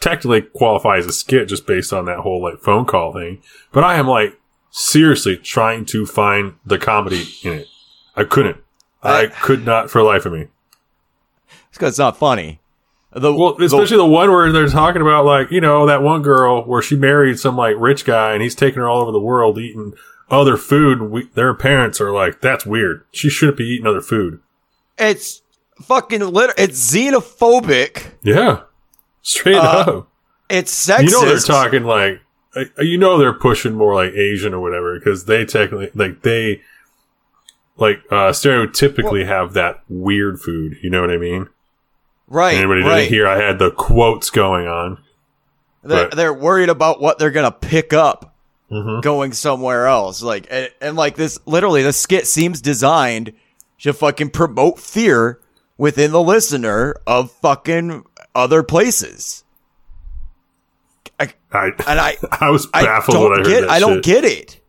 technically 0.00 0.42
qualify 0.42 0.96
as 0.98 1.06
a 1.06 1.12
skit 1.12 1.48
just 1.48 1.66
based 1.66 1.92
on 1.92 2.04
that 2.04 2.18
whole 2.20 2.40
like 2.42 2.60
phone 2.60 2.84
call 2.84 3.12
thing, 3.12 3.42
but 3.72 3.84
I 3.84 3.94
am 3.96 4.06
like 4.06 4.38
seriously 4.70 5.36
trying 5.36 5.84
to 5.86 6.06
find 6.06 6.54
the 6.64 6.78
comedy 6.78 7.24
in 7.42 7.52
it. 7.54 7.66
I 8.16 8.24
couldn't. 8.24 8.58
I 9.02 9.22
I- 9.22 9.26
could 9.26 9.64
not 9.64 9.90
for 9.90 9.98
the 9.98 10.04
life 10.04 10.26
of 10.26 10.32
me. 10.32 10.48
It's 11.68 11.78
because 11.78 11.90
it's 11.94 11.98
not 11.98 12.16
funny. 12.16 12.60
The, 13.12 13.32
Well, 13.32 13.54
the- 13.54 13.64
especially 13.64 13.96
the 13.96 14.06
one 14.06 14.30
where 14.30 14.52
they're 14.52 14.68
talking 14.68 15.00
about 15.02 15.24
like, 15.24 15.50
you 15.50 15.60
know, 15.60 15.86
that 15.86 16.02
one 16.02 16.22
girl 16.22 16.62
where 16.64 16.82
she 16.82 16.94
married 16.96 17.38
some 17.38 17.56
like 17.56 17.74
rich 17.78 18.04
guy 18.04 18.32
and 18.34 18.42
he's 18.42 18.54
taking 18.54 18.80
her 18.80 18.88
all 18.88 19.00
over 19.00 19.12
the 19.12 19.20
world 19.20 19.58
eating 19.58 19.94
other 20.30 20.56
food. 20.58 21.00
We, 21.02 21.24
their 21.34 21.54
parents 21.54 22.00
are 22.00 22.12
like, 22.12 22.40
that's 22.40 22.66
weird. 22.66 23.04
She 23.10 23.30
shouldn't 23.30 23.56
be 23.56 23.64
eating 23.64 23.86
other 23.86 24.02
food. 24.02 24.40
It's 24.98 25.42
fucking 25.82 26.20
lit. 26.20 26.50
It's 26.58 26.94
xenophobic. 26.94 28.12
Yeah. 28.22 28.60
Straight 29.22 29.56
Uh, 29.56 29.60
up. 29.60 30.08
It's 30.48 30.72
sexist. 30.88 31.02
You 31.04 31.10
know, 31.10 31.24
they're 31.26 31.38
talking 31.40 31.84
like, 31.84 32.20
uh, 32.56 32.64
you 32.78 32.96
know, 32.98 33.18
they're 33.18 33.34
pushing 33.34 33.74
more 33.74 33.94
like 33.94 34.12
Asian 34.14 34.54
or 34.54 34.60
whatever 34.60 34.98
because 34.98 35.26
they 35.26 35.44
technically, 35.44 35.90
like, 35.94 36.22
they, 36.22 36.62
like, 37.76 37.98
uh, 38.10 38.30
stereotypically 38.32 39.26
have 39.26 39.52
that 39.54 39.82
weird 39.88 40.40
food. 40.40 40.78
You 40.82 40.90
know 40.90 41.00
what 41.00 41.10
I 41.10 41.18
mean? 41.18 41.48
right. 42.30 42.54
Anybody 42.56 42.82
right. 42.82 42.96
didn't 43.00 43.08
hear 43.10 43.26
I 43.26 43.36
had 43.36 43.58
the 43.58 43.70
quotes 43.70 44.28
going 44.30 44.66
on. 44.66 44.98
They're, 45.82 46.08
they're 46.10 46.34
worried 46.34 46.68
about 46.68 47.00
what 47.00 47.18
they're 47.18 47.30
gonna 47.30 47.50
pick 47.52 47.92
up 47.94 48.34
Mhm. 48.70 49.00
going 49.00 49.32
somewhere 49.32 49.86
else. 49.86 50.22
Like, 50.22 50.46
and, 50.50 50.70
and 50.80 50.96
like 50.96 51.16
this, 51.16 51.38
literally, 51.46 51.82
the 51.82 51.92
skit 51.92 52.26
seems 52.26 52.60
designed 52.60 53.32
to 53.80 53.92
fucking 53.92 54.30
promote 54.30 54.78
fear 54.78 55.40
within 55.76 56.10
the 56.10 56.22
listener 56.22 56.96
of 57.06 57.30
fucking 57.30 58.04
other 58.34 58.62
places. 58.62 59.44
I, 61.20 61.32
I, 61.52 61.66
and 61.86 62.00
I, 62.00 62.16
I 62.40 62.50
was 62.50 62.66
baffled 62.66 63.14
don't 63.14 63.30
when 63.30 63.32
I 63.32 63.36
heard 63.42 63.46
get, 63.46 63.60
that 63.62 63.70
I 63.70 63.78
don't 63.80 63.94
shit. 63.96 64.04
get 64.04 64.24
it. 64.24 64.60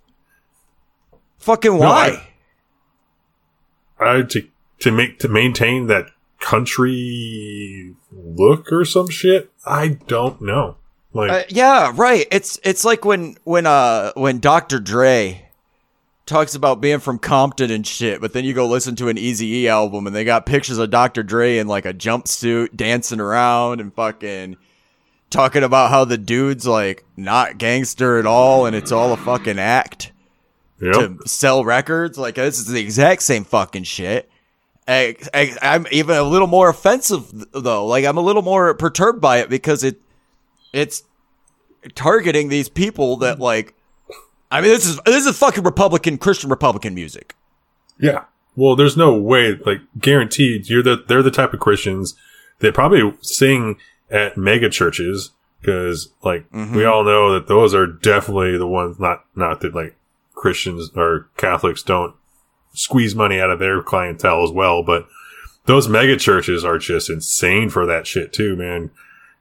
Fucking 1.39 1.77
why? 1.77 2.27
I 3.99 4.21
to 4.21 4.47
to 4.79 4.91
make 4.91 5.19
to 5.19 5.27
maintain 5.27 5.87
that 5.87 6.07
country 6.39 7.95
look 8.11 8.71
or 8.71 8.85
some 8.85 9.09
shit. 9.09 9.51
I 9.65 9.99
don't 10.07 10.41
know. 10.41 10.77
Like 11.13 11.31
Uh, 11.31 11.43
yeah, 11.49 11.91
right. 11.95 12.25
It's 12.31 12.59
it's 12.63 12.85
like 12.85 13.03
when 13.03 13.35
when 13.43 13.65
uh 13.65 14.11
when 14.15 14.39
Dr. 14.39 14.79
Dre 14.79 15.48
talks 16.29 16.55
about 16.55 16.79
being 16.79 17.00
from 17.00 17.19
Compton 17.19 17.71
and 17.71 17.86
shit, 17.86 18.21
but 18.21 18.33
then 18.33 18.45
you 18.45 18.53
go 18.53 18.67
listen 18.67 18.95
to 18.98 19.09
an 19.09 19.17
Easy 19.17 19.48
E 19.48 19.67
album 19.67 20.07
and 20.07 20.15
they 20.15 20.24
got 20.24 20.45
pictures 20.45 20.77
of 20.77 20.89
Dr. 20.89 21.24
Dre 21.24 21.57
in 21.57 21.67
like 21.67 21.86
a 21.86 21.93
jumpsuit 21.93 22.75
dancing 22.75 23.19
around 23.19 23.81
and 23.81 23.93
fucking 23.93 24.55
talking 25.29 25.63
about 25.63 25.89
how 25.89 26.05
the 26.05 26.17
dude's 26.17 26.65
like 26.65 27.03
not 27.17 27.57
gangster 27.57 28.17
at 28.17 28.25
all 28.25 28.65
and 28.65 28.75
it's 28.75 28.91
all 28.91 29.12
a 29.12 29.17
fucking 29.17 29.59
act 29.59 30.12
yep. 30.79 30.93
to 30.93 31.17
sell 31.27 31.65
records. 31.65 32.17
Like 32.17 32.36
this 32.36 32.59
is 32.59 32.67
the 32.67 32.79
exact 32.79 33.24
same 33.24 33.43
fucking 33.43 33.83
shit. 33.83 34.29
I, 34.88 35.15
I, 35.33 35.55
I'm 35.62 35.86
even 35.91 36.15
a 36.15 36.24
little 36.24 36.48
more 36.48 36.69
offensive 36.69 37.31
though. 37.51 37.86
Like 37.86 38.05
I'm 38.05 38.17
a 38.17 38.21
little 38.21 38.41
more 38.41 38.74
perturbed 38.74 39.21
by 39.21 39.38
it 39.38 39.50
because 39.50 39.83
it 39.83 40.01
it's 40.74 41.03
targeting 41.95 42.50
these 42.50 42.69
people 42.69 43.17
that 43.17 43.39
like. 43.39 43.75
I 44.51 44.61
mean, 44.61 44.71
this 44.71 44.85
is 44.85 44.99
this 45.05 45.25
is 45.25 45.37
fucking 45.37 45.63
Republican 45.63 46.17
Christian 46.17 46.49
Republican 46.49 46.93
music. 46.95 47.35
yeah. 47.99 48.25
Well, 48.55 48.75
there's 48.75 48.97
no 48.97 49.13
way. 49.13 49.55
Like 49.65 49.79
guaranteed, 49.99 50.67
you're 50.69 50.83
the 50.83 51.03
they're 51.07 51.23
the 51.23 51.31
type 51.31 51.53
of 51.53 51.59
Christians 51.61 52.15
that 52.59 52.73
probably 52.73 53.13
sing 53.21 53.77
at 54.09 54.37
mega 54.37 54.69
churches 54.69 55.31
because 55.61 56.09
like 56.23 56.49
Mm-hmm. 56.51 56.75
we 56.75 56.83
all 56.83 57.03
know 57.05 57.31
that 57.33 57.47
those 57.47 57.73
are 57.73 57.87
definitely 57.87 58.57
the 58.57 58.67
ones. 58.67 58.99
Not 58.99 59.23
not 59.35 59.61
that 59.61 59.73
like 59.75 59.95
Christians 60.33 60.89
or 60.95 61.29
Catholics 61.37 61.83
don't 61.83 62.15
squeeze 62.73 63.15
money 63.15 63.39
out 63.39 63.49
of 63.51 63.59
their 63.59 63.81
clientele 63.81 64.43
as 64.43 64.51
well, 64.51 64.83
but 64.83 65.07
those 65.65 65.87
mega 65.87 66.17
churches 66.17 66.65
are 66.65 66.77
just 66.79 67.09
insane 67.09 67.69
for 67.69 67.85
that 67.85 68.07
shit 68.07 68.33
too, 68.33 68.55
man. 68.57 68.89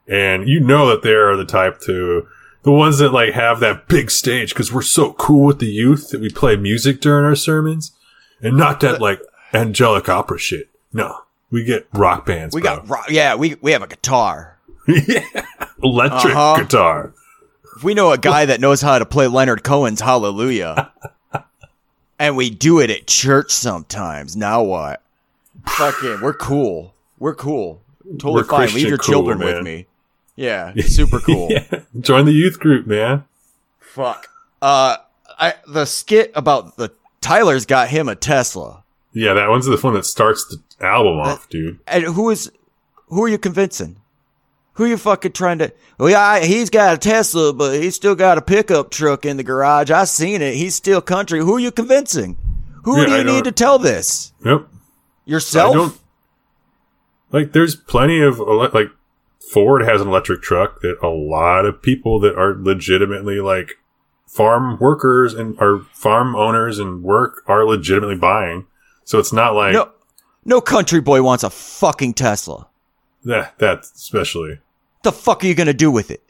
And 0.07 0.49
you 0.49 0.61
know 0.61 0.87
that 0.91 1.03
they 1.03 1.13
are 1.15 1.35
the 1.37 1.45
type 1.45 1.81
to 1.83 2.29
the 2.69 2.73
ones 2.75 2.99
that 2.99 3.15
like 3.15 3.33
have 3.33 3.61
that 3.61 3.89
big 3.89 4.11
stage 4.11 4.51
because 4.51 4.71
we're 4.71 4.83
so 4.83 5.15
cool 5.15 5.47
with 5.47 5.59
the 5.59 5.65
youth 5.71 6.11
that 6.11 6.21
we 6.21 6.29
play 6.29 6.55
music 6.55 7.01
during 7.01 7.25
our 7.25 7.35
sermons 7.35 7.93
and 8.43 8.59
not 8.59 8.81
that 8.81 9.01
like 9.01 9.23
angelic 9.55 10.07
opera 10.11 10.39
shit. 10.39 10.69
No, 10.93 11.21
we 11.51 11.65
get 11.65 11.87
rock 11.95 12.27
bands. 12.27 12.55
We 12.55 12.61
bro. 12.61 12.77
got 12.77 12.89
rock. 12.91 13.07
yeah, 13.09 13.37
we 13.37 13.55
we 13.63 13.73
have 13.73 13.81
a 13.81 13.87
guitar. 13.87 14.59
electric 15.83 16.35
Uh-huh. 16.37 16.63
guitar. 16.63 17.15
If 17.75 17.85
we 17.85 17.95
know 17.95 18.13
a 18.13 18.19
guy 18.19 18.45
that 18.45 18.61
knows 18.61 18.83
how 18.83 18.99
to 18.99 19.07
play 19.07 19.27
Leonard 19.29 19.65
Cohen's 19.65 20.03
Hallelujah, 20.03 20.93
and 22.19 22.37
we 22.37 22.51
do 22.51 22.81
it 22.81 22.91
at 22.91 23.07
church 23.07 23.51
sometimes. 23.51 24.37
Now 24.37 24.63
what? 24.63 25.01
Fucking, 25.67 26.21
we're 26.21 26.35
cool. 26.35 26.93
We're 27.19 27.35
cool. 27.35 27.81
Totally 28.19 28.43
We're 28.43 28.45
fine. 28.45 28.75
Leave 28.75 28.89
your 28.89 28.99
cool, 28.99 29.13
children 29.13 29.39
with 29.39 29.63
me. 29.63 29.87
Yeah, 30.39 30.73
super 30.87 31.19
cool. 31.21 31.49
Yeah. 31.51 31.81
Join 32.01 32.25
the 32.27 32.33
youth 32.33 32.59
group, 32.61 32.87
man. 32.87 33.25
Fuck. 33.81 34.29
Uh, 34.63 34.97
I 35.39 35.55
the 35.67 35.85
skit 35.85 36.31
about 36.35 36.77
the 36.77 36.93
Tyler's 37.21 37.67
got 37.67 37.89
him 37.89 38.09
a 38.09 38.15
Tesla, 38.15 38.85
Yeah, 39.13 39.35
that 39.35 39.49
one's 39.49 39.67
the 39.67 39.77
one 39.77 39.95
that 39.95 40.07
starts 40.07 40.45
the 40.47 40.85
album 40.87 41.19
off, 41.19 41.49
dude. 41.49 41.81
and 41.87 42.05
who 42.05 42.31
is 42.31 42.51
who 43.09 43.23
are 43.25 43.29
you 43.29 43.39
convincing? 43.39 43.97
Who 44.75 44.85
are 44.85 44.89
you 44.89 44.97
fucking 44.97 45.33
trying 45.33 45.59
to? 45.59 45.73
Well, 45.99 46.11
yeah, 46.11 46.21
I- 46.21 46.45
he's 46.45 46.71
got 46.71 46.95
a 46.95 46.99
Tesla, 46.99 47.53
but 47.53 47.81
he's 47.83 47.97
still 47.97 48.15
got 48.15 48.39
a 48.39 48.43
pickup 48.43 48.91
truck 48.93 49.27
in 49.27 49.37
the 49.37 49.43
garage. 49.43 49.91
I 49.91 50.05
seen 50.05 50.41
it. 50.41 50.55
He's 50.55 50.77
still 50.77 51.01
country. 51.01 51.41
Who 51.41 51.57
are 51.57 51.61
you 51.61 51.73
convincing? 51.73 52.37
Who 52.85 52.97
Yeah, 53.01 53.07
do 53.07 53.17
you 53.17 53.25
need 53.25 53.45
to 53.45 53.53
tell 53.53 53.81
this? 53.81 54.33
Yep. 54.45 54.69
Yourself? 55.25 56.01
Like. 57.33 57.53
There's 57.53 57.75
plenty 57.75 58.21
of 58.23 58.39
like 58.39 58.89
Ford 59.53 59.83
has 59.83 60.01
an 60.01 60.09
electric 60.09 60.43
truck 60.43 60.81
that 60.83 60.99
a 61.03 61.09
lot 61.09 61.65
of 61.65 61.81
people 61.83 62.21
that 62.21 62.37
are 62.39 62.55
legitimately 62.59 63.41
like 63.41 63.79
farm 64.27 64.79
workers 64.79 65.33
and 65.33 65.59
are 65.59 65.81
farm 65.93 66.37
owners 66.37 66.79
and 66.79 67.03
work 67.03 67.43
are 67.47 67.65
legitimately 67.65 68.17
buying. 68.17 68.67
So 69.05 69.19
it's 69.19 69.33
not 69.33 69.55
like 69.55 69.73
no, 69.73 69.91
no 70.45 70.61
country 70.61 71.01
boy 71.01 71.23
wants 71.23 71.45
a 71.45 71.51
fucking 71.51 72.15
Tesla. 72.15 72.69
that. 73.25 73.59
That 73.59 73.81
especially 73.81 74.59
The 75.03 75.13
fuck 75.13 75.45
are 75.45 75.47
you 75.47 75.55
gonna 75.55 75.73
do 75.73 75.91
with 75.91 76.11
it? 76.11 76.23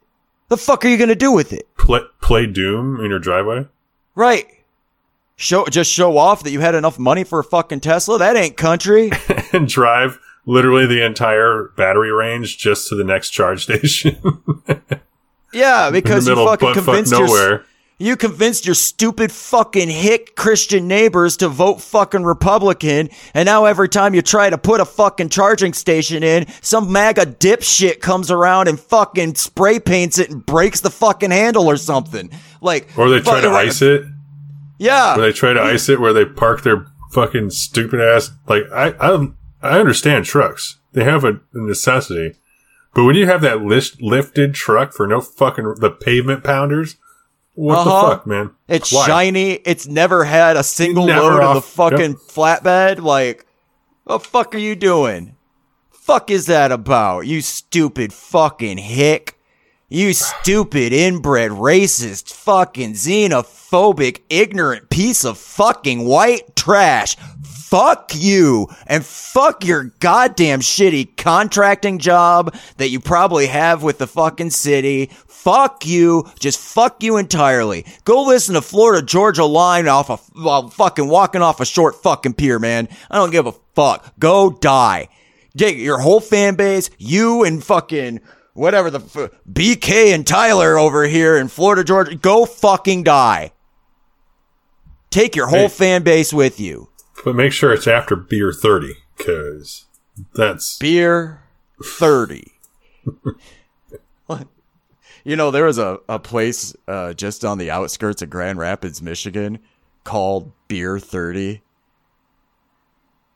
The 0.48 0.56
fuck 0.56 0.84
are 0.84 0.88
you 0.88 0.96
gonna 0.96 1.14
do 1.14 1.32
with 1.32 1.52
it? 1.52 1.66
play, 1.76 2.00
play 2.20 2.46
Doom 2.46 3.00
in 3.00 3.10
your 3.10 3.18
driveway. 3.18 3.66
Right. 4.14 4.46
Show 5.36 5.66
just 5.66 5.90
show 5.90 6.18
off 6.18 6.42
that 6.44 6.50
you 6.50 6.60
had 6.60 6.74
enough 6.74 6.98
money 6.98 7.24
for 7.24 7.38
a 7.40 7.44
fucking 7.44 7.80
Tesla. 7.80 8.18
That 8.18 8.36
ain't 8.36 8.56
country. 8.56 9.10
and 9.52 9.66
drive 9.66 10.18
literally 10.48 10.86
the 10.86 11.04
entire 11.04 11.72
battery 11.76 12.10
range 12.10 12.56
just 12.58 12.88
to 12.88 12.94
the 12.96 13.04
next 13.04 13.30
charge 13.30 13.62
station. 13.62 14.16
Yeah, 15.52 15.90
because 15.90 16.26
you 16.26 16.32
middle 16.32 16.46
fucking 16.46 16.74
fuck 16.74 16.84
convinced 16.84 17.12
your 17.12 17.64
you 17.98 18.16
convinced 18.16 18.66
your 18.66 18.74
stupid 18.74 19.32
fucking 19.32 19.88
hick 19.88 20.36
Christian 20.36 20.86
neighbors 20.86 21.38
to 21.38 21.48
vote 21.48 21.80
fucking 21.80 22.22
Republican, 22.22 23.08
and 23.32 23.46
now 23.46 23.64
every 23.64 23.88
time 23.88 24.14
you 24.14 24.20
try 24.20 24.50
to 24.50 24.58
put 24.58 24.80
a 24.80 24.84
fucking 24.84 25.30
charging 25.30 25.72
station 25.72 26.22
in, 26.22 26.46
some 26.60 26.92
MAGA 26.92 27.24
dipshit 27.26 28.00
comes 28.00 28.30
around 28.30 28.68
and 28.68 28.78
fucking 28.78 29.36
spray 29.36 29.80
paints 29.80 30.18
it 30.18 30.28
and 30.30 30.44
breaks 30.44 30.80
the 30.80 30.90
fucking 30.90 31.30
handle 31.30 31.66
or 31.66 31.78
something. 31.78 32.30
Like, 32.60 32.88
Or 32.98 33.08
they 33.08 33.20
try 33.20 33.40
to 33.40 33.48
fucking- 33.48 33.68
ice 33.68 33.80
it. 33.80 34.02
Yeah, 34.78 35.16
Or 35.16 35.22
they 35.22 35.32
try 35.32 35.54
to 35.54 35.60
ice 35.62 35.88
it 35.88 35.98
where 35.98 36.12
they 36.12 36.26
park 36.26 36.62
their 36.62 36.86
fucking 37.12 37.50
stupid 37.50 38.00
ass. 38.02 38.30
Like 38.46 38.64
I, 38.72 38.90
I, 39.00 39.28
I 39.62 39.78
understand 39.78 40.24
trucks. 40.24 40.78
They 40.92 41.04
have 41.04 41.24
a, 41.24 41.40
necessity, 41.52 42.36
but 42.94 43.04
when 43.04 43.14
you 43.16 43.26
have 43.26 43.40
that 43.42 43.62
lift, 43.62 44.00
lifted 44.00 44.54
truck 44.54 44.92
for 44.92 45.06
no 45.06 45.20
fucking 45.20 45.74
the 45.78 45.90
pavement 45.90 46.42
pounders, 46.44 46.96
what 47.54 47.78
Uh-huh. 47.78 47.84
the 48.08 48.14
fuck, 48.16 48.26
man? 48.26 48.50
It's 48.68 48.92
Why? 48.92 49.06
shiny. 49.06 49.52
It's 49.64 49.86
never 49.86 50.24
had 50.24 50.56
a 50.56 50.62
single 50.62 51.06
Never 51.06 51.20
load 51.22 51.32
of 51.34 51.38
the 51.54 51.58
off- 51.58 51.66
fucking 51.72 52.14
flatbed. 52.16 53.00
Like, 53.00 53.44
what 54.04 54.22
the 54.22 54.28
fuck 54.28 54.54
are 54.54 54.58
you 54.58 54.74
doing? 54.76 55.34
Fuck 55.90 56.30
is 56.30 56.46
that 56.46 56.72
about? 56.72 57.26
You 57.26 57.40
stupid 57.42 58.12
fucking 58.12 58.78
hick. 58.78 59.34
You 59.90 60.12
stupid 60.14 60.92
inbred 60.92 61.50
racist 61.50 62.32
fucking 62.32 62.92
xenophobic 62.92 64.20
ignorant 64.28 64.90
piece 64.90 65.24
of 65.24 65.38
fucking 65.38 66.04
white 66.04 66.54
trash. 66.56 67.16
Fuck 67.68 68.12
you 68.14 68.68
and 68.86 69.04
fuck 69.04 69.62
your 69.64 69.84
goddamn 70.00 70.60
shitty 70.60 71.16
contracting 71.18 71.98
job 71.98 72.54
that 72.78 72.88
you 72.88 72.98
probably 72.98 73.46
have 73.46 73.82
with 73.82 73.98
the 73.98 74.06
fucking 74.06 74.50
city. 74.50 75.10
Fuck 75.26 75.84
you. 75.86 76.24
Just 76.40 76.58
fuck 76.58 77.02
you 77.02 77.18
entirely. 77.18 77.84
Go 78.04 78.22
listen 78.24 78.54
to 78.54 78.62
Florida 78.62 79.04
Georgia 79.04 79.44
Line 79.44 79.86
off 79.86 80.08
of 80.10 80.20
while 80.34 80.68
fucking 80.70 81.08
walking 81.08 81.42
off 81.42 81.60
a 81.60 81.66
short 81.66 82.02
fucking 82.02 82.32
pier, 82.34 82.58
man. 82.58 82.88
I 83.10 83.16
don't 83.16 83.30
give 83.30 83.46
a 83.46 83.52
fuck. 83.74 84.14
Go 84.18 84.50
die. 84.50 85.08
Take 85.56 85.76
your 85.76 85.98
whole 85.98 86.20
fan 86.20 86.54
base, 86.54 86.88
you 86.96 87.44
and 87.44 87.62
fucking 87.62 88.20
whatever 88.54 88.90
the 88.90 89.00
f- 89.00 89.30
BK 89.52 90.14
and 90.14 90.26
Tyler 90.26 90.78
over 90.78 91.04
here 91.04 91.36
in 91.36 91.48
Florida 91.48 91.84
Georgia, 91.84 92.14
go 92.14 92.46
fucking 92.46 93.02
die. 93.02 93.52
Take 95.10 95.36
your 95.36 95.46
whole 95.48 95.68
Hey. 95.68 95.68
fan 95.68 96.02
base 96.02 96.32
with 96.32 96.60
you. 96.60 96.88
But 97.24 97.34
make 97.34 97.52
sure 97.52 97.72
it's 97.72 97.86
after 97.86 98.16
beer 98.16 98.52
thirty, 98.52 98.94
because 99.16 99.86
that's 100.34 100.78
Beer 100.78 101.42
30. 101.82 102.52
you 105.24 105.36
know, 105.36 105.50
there 105.50 105.64
was 105.64 105.78
a, 105.78 105.98
a 106.08 106.18
place 106.18 106.74
uh, 106.86 107.12
just 107.14 107.44
on 107.44 107.58
the 107.58 107.70
outskirts 107.70 108.22
of 108.22 108.30
Grand 108.30 108.58
Rapids, 108.58 109.02
Michigan 109.02 109.58
called 110.04 110.52
Beer 110.68 110.98
30. 110.98 111.62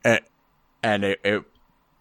And, 0.04 0.20
and 0.82 1.04
it, 1.04 1.20
it, 1.24 1.44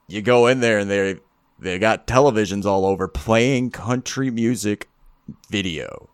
you 0.08 0.22
go 0.22 0.48
in 0.48 0.60
there 0.60 0.80
and 0.80 0.90
they 0.90 1.20
they 1.60 1.78
got 1.78 2.08
televisions 2.08 2.66
all 2.66 2.86
over 2.86 3.08
playing 3.08 3.70
country 3.70 4.32
music 4.32 4.90
video. 5.50 6.10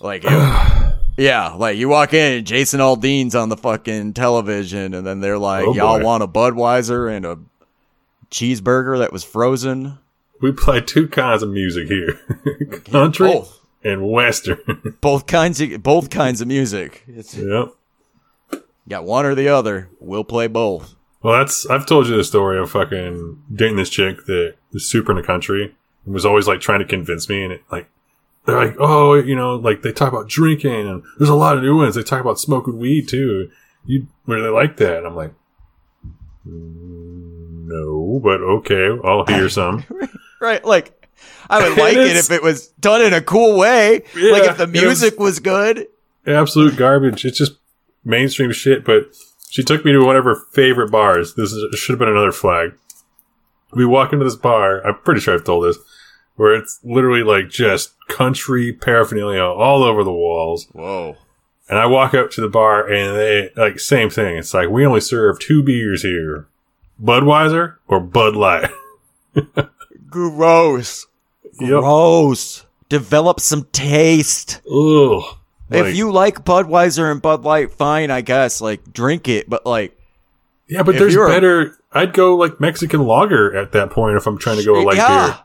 Like 0.00 0.24
it, 0.24 0.30
yeah, 1.22 1.48
like 1.54 1.76
you 1.76 1.88
walk 1.88 2.12
in 2.14 2.38
and 2.38 2.46
Jason 2.46 2.80
Aldean's 2.80 3.34
on 3.34 3.48
the 3.48 3.56
fucking 3.56 4.14
television 4.14 4.94
and 4.94 5.06
then 5.06 5.20
they're 5.20 5.38
like, 5.38 5.66
Oh, 5.66 5.74
Y'all 5.74 6.02
want 6.02 6.22
a 6.22 6.28
Budweiser 6.28 7.14
and 7.14 7.24
a 7.24 7.38
cheeseburger 8.30 8.98
that 8.98 9.12
was 9.12 9.24
frozen? 9.24 9.98
we 10.42 10.52
play 10.52 10.80
two 10.80 11.08
kinds 11.08 11.42
of 11.42 11.48
music 11.48 11.88
here: 11.88 12.20
country 12.84 13.42
and 13.82 14.10
western. 14.10 14.58
Both 15.00 15.26
kinds 15.26 15.60
of 15.60 15.82
both 15.82 16.10
kinds 16.10 16.40
of 16.40 16.48
music. 16.48 17.04
It's 17.06 17.34
yep. 17.36 17.68
got 18.88 19.04
one 19.04 19.24
or 19.24 19.34
the 19.34 19.48
other. 19.48 19.88
We'll 20.00 20.24
play 20.24 20.48
both. 20.48 20.94
Well, 21.22 21.38
that's 21.38 21.64
I've 21.66 21.86
told 21.86 22.08
you 22.08 22.16
the 22.16 22.24
story 22.24 22.58
of 22.58 22.70
fucking 22.70 23.42
dating 23.54 23.76
this 23.76 23.88
chick 23.88 24.26
that 24.26 24.56
was 24.72 24.88
super 24.88 25.12
in 25.12 25.16
the 25.16 25.22
country 25.22 25.74
and 26.04 26.12
was 26.12 26.26
always 26.26 26.48
like 26.48 26.60
trying 26.60 26.80
to 26.80 26.84
convince 26.84 27.28
me, 27.28 27.44
and 27.44 27.52
it 27.52 27.62
like 27.70 27.88
they're 28.44 28.56
like, 28.64 28.76
oh, 28.78 29.14
you 29.14 29.36
know, 29.36 29.54
like 29.56 29.82
they 29.82 29.92
talk 29.92 30.12
about 30.12 30.28
drinking, 30.28 30.88
and 30.88 31.02
there's 31.18 31.30
a 31.30 31.34
lot 31.34 31.56
of 31.56 31.62
new 31.62 31.76
ones. 31.76 31.94
They 31.94 32.02
talk 32.02 32.20
about 32.20 32.40
smoking 32.40 32.78
weed 32.78 33.08
too. 33.08 33.50
You 33.86 34.06
really 34.26 34.48
like 34.50 34.76
that? 34.78 34.98
And 34.98 35.06
I'm 35.06 35.16
like, 35.16 35.32
"Mm, 36.46 37.66
no, 37.66 38.20
but 38.22 38.40
okay, 38.40 38.90
I'll 39.04 39.26
hear 39.26 39.48
some. 39.48 39.84
Right? 40.40 40.64
Like 40.64 41.08
I 41.48 41.68
would 41.68 41.78
like 41.78 41.96
it 41.96 42.16
if 42.16 42.30
it 42.30 42.42
was 42.42 42.68
done 42.80 43.02
in 43.02 43.12
a 43.12 43.20
cool 43.20 43.58
way. 43.58 44.02
like 44.14 44.44
if 44.44 44.56
the 44.56 44.64
it 44.64 44.66
was- 44.72 44.82
music 44.82 45.18
was 45.20 45.38
good. 45.40 45.86
Absolute 46.26 46.76
garbage. 46.76 47.24
It's 47.24 47.36
just 47.38 47.52
mainstream 48.04 48.52
shit. 48.52 48.84
But 48.84 49.12
she 49.50 49.62
took 49.64 49.84
me 49.84 49.90
to 49.92 50.04
one 50.04 50.16
of 50.16 50.24
her 50.24 50.36
favorite 50.52 50.90
bars. 50.92 51.34
This 51.34 51.52
is, 51.52 51.76
should 51.78 51.94
have 51.94 51.98
been 51.98 52.08
another 52.08 52.30
flag. 52.30 52.74
We 53.72 53.84
walk 53.86 54.12
into 54.12 54.24
this 54.24 54.36
bar. 54.36 54.86
I'm 54.86 54.94
pretty 54.98 55.20
sure 55.20 55.34
I've 55.34 55.42
told 55.44 55.64
this, 55.64 55.78
where 56.42 56.56
it's 56.56 56.80
literally 56.82 57.22
like 57.22 57.48
just 57.48 57.94
country 58.08 58.72
paraphernalia 58.72 59.44
all 59.44 59.84
over 59.84 60.02
the 60.02 60.10
walls. 60.10 60.66
Whoa. 60.72 61.16
And 61.68 61.78
I 61.78 61.86
walk 61.86 62.14
up 62.14 62.32
to 62.32 62.40
the 62.40 62.48
bar 62.48 62.84
and 62.84 63.16
they 63.16 63.50
like 63.54 63.78
same 63.78 64.10
thing. 64.10 64.38
It's 64.38 64.52
like 64.52 64.68
we 64.68 64.84
only 64.84 65.00
serve 65.00 65.38
two 65.38 65.62
beers 65.62 66.02
here, 66.02 66.48
Budweiser 67.00 67.76
or 67.86 68.00
Bud 68.00 68.34
Light. 68.34 68.70
Gross. 70.10 71.06
Yep. 71.60 71.68
Gross. 71.68 72.66
Develop 72.88 73.38
some 73.38 73.68
taste. 73.70 74.62
Ugh. 74.66 75.22
if 75.70 75.86
Like- 75.86 75.94
you 75.94 76.10
like 76.10 76.44
Budweiser 76.44 77.08
and 77.08 77.22
Bud 77.22 77.44
Light, 77.44 77.70
fine, 77.70 78.10
I 78.10 78.22
guess. 78.22 78.60
Like, 78.60 78.92
drink 78.92 79.28
it. 79.28 79.48
But 79.48 79.64
like, 79.64 79.96
yeah, 80.66 80.82
but 80.82 80.96
there's 80.96 81.14
better. 81.14 81.78
I'd 81.92 82.12
go 82.12 82.34
like 82.34 82.58
Mexican 82.58 83.06
lager 83.06 83.56
at 83.56 83.70
that 83.72 83.90
point 83.90 84.16
if 84.16 84.26
I'm 84.26 84.38
trying 84.38 84.58
to 84.58 84.64
go 84.64 84.74
with 84.74 84.86
light 84.86 84.96
yeah, 84.96 85.26
beer. 85.26 85.38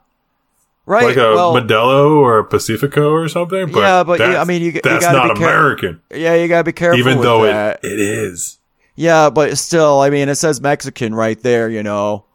Right. 0.87 1.05
like 1.05 1.17
a 1.17 1.33
well, 1.35 1.53
Modelo 1.53 2.17
or 2.17 2.39
a 2.39 2.43
Pacifico 2.43 3.11
or 3.11 3.27
something. 3.29 3.71
But 3.71 3.79
Yeah, 3.79 4.03
but 4.03 4.19
yeah, 4.19 4.41
I 4.41 4.45
mean, 4.45 4.63
you- 4.63 4.71
you 4.71 4.81
that's 4.83 5.05
not 5.05 5.35
be 5.35 5.39
care- 5.39 5.49
American, 5.49 6.01
yeah, 6.11 6.33
you 6.33 6.47
gotta 6.47 6.63
be 6.63 6.73
careful. 6.73 6.97
even 6.99 7.17
with 7.19 7.25
though 7.27 7.43
that. 7.43 7.81
it, 7.83 7.91
it 7.91 7.99
is. 7.99 8.57
Yeah, 8.95 9.29
but 9.29 9.55
still, 9.59 10.01
I 10.01 10.09
mean, 10.09 10.27
it 10.27 10.35
says 10.35 10.59
Mexican 10.59 11.13
right 11.13 11.39
there, 11.43 11.69
you 11.69 11.83
know. 11.83 12.25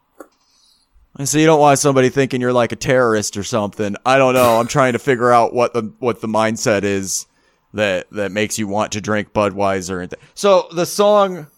And 1.18 1.28
so 1.28 1.36
you 1.38 1.44
don't 1.44 1.60
want 1.60 1.78
somebody 1.78 2.08
thinking 2.08 2.40
you're 2.40 2.52
like 2.52 2.72
a 2.72 2.76
terrorist 2.76 3.36
or 3.36 3.42
something. 3.42 3.96
I 4.06 4.16
don't 4.16 4.32
know. 4.32 4.58
I'm 4.60 4.66
trying 4.68 4.94
to 4.94 4.98
figure 4.98 5.30
out 5.32 5.52
what 5.52 5.74
the 5.74 5.92
what 5.98 6.20
the 6.20 6.28
mindset 6.28 6.84
is 6.84 7.26
that 7.74 8.08
that 8.12 8.32
makes 8.32 8.58
you 8.58 8.66
want 8.68 8.92
to 8.92 9.00
drink 9.00 9.32
Budweiser 9.32 10.00
and 10.00 10.10
th- 10.10 10.20
so 10.34 10.68
the 10.74 10.86
song 10.86 11.48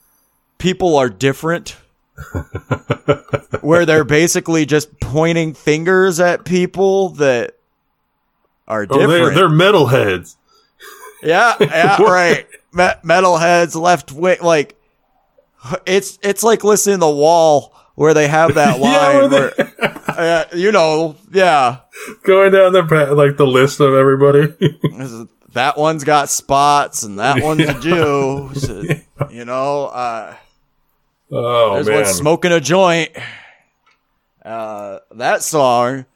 "People 0.59 0.97
Are 0.97 1.09
Different," 1.09 1.77
where 3.61 3.87
they're 3.87 4.05
basically 4.05 4.67
just 4.67 4.99
pointing 5.01 5.55
fingers 5.55 6.21
at 6.21 6.45
people 6.45 7.11
that 7.11 7.57
are 8.69 8.83
Oh, 8.89 8.99
different. 8.99 9.09
they're, 9.09 9.35
they're 9.35 9.49
metalheads. 9.49 10.37
Yeah, 11.23 11.55
yeah, 11.61 12.03
right. 12.03 12.47
Me- 12.73 12.85
metalheads, 13.05 13.75
left 13.81 14.13
wing, 14.13 14.39
like 14.43 14.77
it's 15.87 16.19
it's 16.23 16.43
like 16.43 16.65
listening 16.65 16.97
to 16.97 17.01
the 17.01 17.11
wall 17.11 17.75
where 17.95 18.13
they 18.15 18.29
have 18.29 18.55
that 18.55 18.79
Yeah, 18.81 19.19
line. 19.21 19.31
where 19.31 19.51
where, 19.57 19.73
uh, 20.09 20.45
you 20.55 20.73
know, 20.73 21.17
yeah, 21.33 21.79
Going 22.25 22.53
down 22.53 22.73
the 22.73 22.83
like 23.17 23.37
the 23.37 23.47
list 23.47 23.81
of 23.81 23.95
everybody. 23.95 24.49
that 25.53 25.79
one's 25.79 26.05
got 26.05 26.29
spots 26.29 27.03
and 27.05 27.19
that 27.19 27.43
one's 27.43 27.61
Yeah. 27.61 27.79
a 27.79 27.81
Jew. 27.81 28.51
So, 28.55 28.83
you 29.31 29.45
know, 29.45 29.87
uh, 29.87 30.35
oh 31.35 31.75
there's 31.75 31.87
man, 31.87 32.03
one 32.03 32.07
smoking 32.07 32.53
a 32.53 32.61
joint. 32.61 33.11
Uh, 34.45 34.99
that 35.13 35.43
song 35.43 36.07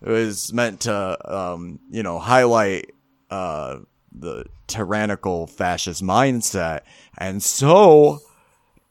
was 0.00 0.52
meant 0.52 0.80
to, 0.82 1.34
um, 1.34 1.80
you 1.90 2.02
know, 2.02 2.18
highlight 2.18 2.92
uh, 3.30 3.78
the 4.12 4.44
tyrannical 4.66 5.46
fascist 5.46 6.02
mindset, 6.02 6.80
and 7.16 7.42
so 7.42 8.20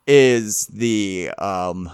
is 0.06 0.68
the 0.68 1.30
um, 1.38 1.90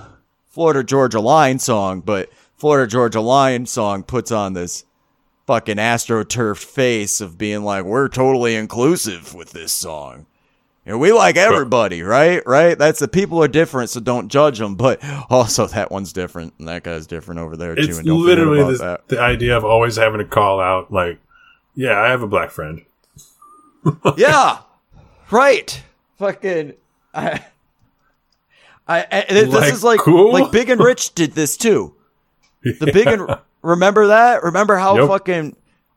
Florida 0.49 0.83
Georgia 0.83 1.19
Line 1.19 1.59
song. 1.59 2.01
But 2.01 2.29
Florida 2.55 2.89
Georgia 2.89 3.21
Line 3.21 3.65
song 3.65 4.03
puts 4.03 4.31
on 4.31 4.53
this 4.53 4.85
fucking 5.45 5.77
astroturf 5.77 6.63
face 6.63 7.19
of 7.19 7.37
being 7.37 7.63
like, 7.63 7.83
we're 7.83 8.07
totally 8.07 8.55
inclusive 8.55 9.35
with 9.35 9.51
this 9.51 9.73
song. 9.73 10.25
And 10.85 10.99
we 10.99 11.13
like 11.13 11.37
everybody, 11.37 12.01
right? 12.03 12.41
Right? 12.45 12.77
That's 12.77 12.99
the 12.99 13.07
people 13.07 13.41
are 13.41 13.47
different, 13.47 13.89
so 13.89 13.99
don't 14.01 14.27
judge 14.27 14.59
them. 14.59 14.75
But 14.75 14.99
also, 15.29 15.65
that 15.67 15.91
one's 15.91 16.11
different, 16.11 16.53
and 16.59 16.67
that 16.67 16.83
guy's 16.83 17.07
different 17.07 17.39
over 17.39 17.55
there 17.55 17.75
too. 17.75 17.81
it's 17.83 17.97
And 17.99 18.07
don't 18.07 18.25
literally 18.25 18.57
forget 18.59 18.71
this, 18.71 18.79
that. 18.81 19.07
the 19.07 19.19
idea 19.21 19.55
of 19.55 19.63
always 19.63 19.95
having 19.95 20.19
to 20.19 20.25
call 20.25 20.59
out 20.59 20.91
like, 20.91 21.19
yeah, 21.75 21.99
I 22.01 22.09
have 22.09 22.21
a 22.21 22.27
black 22.27 22.51
friend. 22.51 22.81
yeah, 24.17 24.59
right. 25.31 25.81
Fucking, 26.19 26.73
I, 27.13 27.43
I, 28.87 29.05
I 29.11 29.25
this 29.29 29.49
Like, 29.53 29.73
is 29.73 29.83
like 29.83 29.99
cool? 30.01 30.31
like 30.33 30.51
Big 30.51 30.69
and 30.69 30.79
Rich 30.81 31.15
did 31.15 31.31
this 31.33 31.57
too. 31.57 31.95
The 32.63 32.91
Big 32.93 33.07
and 33.07 33.27
remember 33.61 34.07
that? 34.07 34.43
Remember 34.43 34.77
how 34.77 34.97
Yep. 34.97 35.07
fucking 35.09 35.55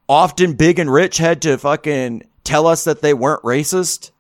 often 0.09 0.55
Big 0.55 0.79
and 0.81 0.93
Rich 0.93 1.19
had 1.19 1.43
to 1.43 1.59
fucking 1.59 2.25
tell 2.43 2.67
us 2.67 2.85
that 2.85 3.03
they 3.03 3.15
weren't 3.15 3.43
racist? 3.43 4.11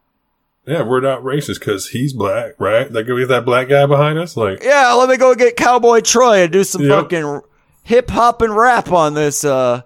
Yeah, 0.67 0.83
we're 0.83 1.01
not 1.01 1.23
racist 1.23 1.61
because 1.61 1.89
he's 1.91 2.13
black, 2.13 2.55
right? 2.59 2.91
Like 2.91 3.07
we 3.07 3.21
have 3.21 3.29
that 3.29 3.45
black 3.45 3.69
guy 3.69 3.87
behind 3.87 4.19
us. 4.19 4.37
Like, 4.37 4.63
Yeah, 4.65 4.93
let 4.95 5.09
me 5.09 5.17
go 5.17 5.35
get 5.35 5.57
Cowboy 5.57 6.01
Troy 6.01 6.43
and 6.43 6.53
do 6.53 6.65
some 6.65 6.83
Yep. 6.83 6.91
fucking 7.05 7.41
hip 7.85 8.11
hop 8.11 8.43
and 8.43 8.55
rap 8.57 8.91
on 8.91 9.15
this. 9.15 9.45
Uh, 9.45 9.83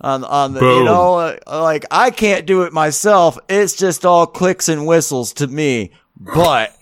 on 0.00 0.24
on 0.24 0.52
the 0.54 0.60
you 0.60 0.84
know 0.84 1.14
uh, 1.14 1.36
like 1.46 1.84
I 1.90 2.10
can't 2.10 2.44
do 2.46 2.62
it 2.62 2.72
myself. 2.72 3.38
It's 3.48 3.76
just 3.76 4.04
all 4.04 4.26
clicks 4.26 4.68
and 4.68 4.84
whistles 4.86 5.32
to 5.34 5.46
me. 5.46 5.92
But 6.18 6.74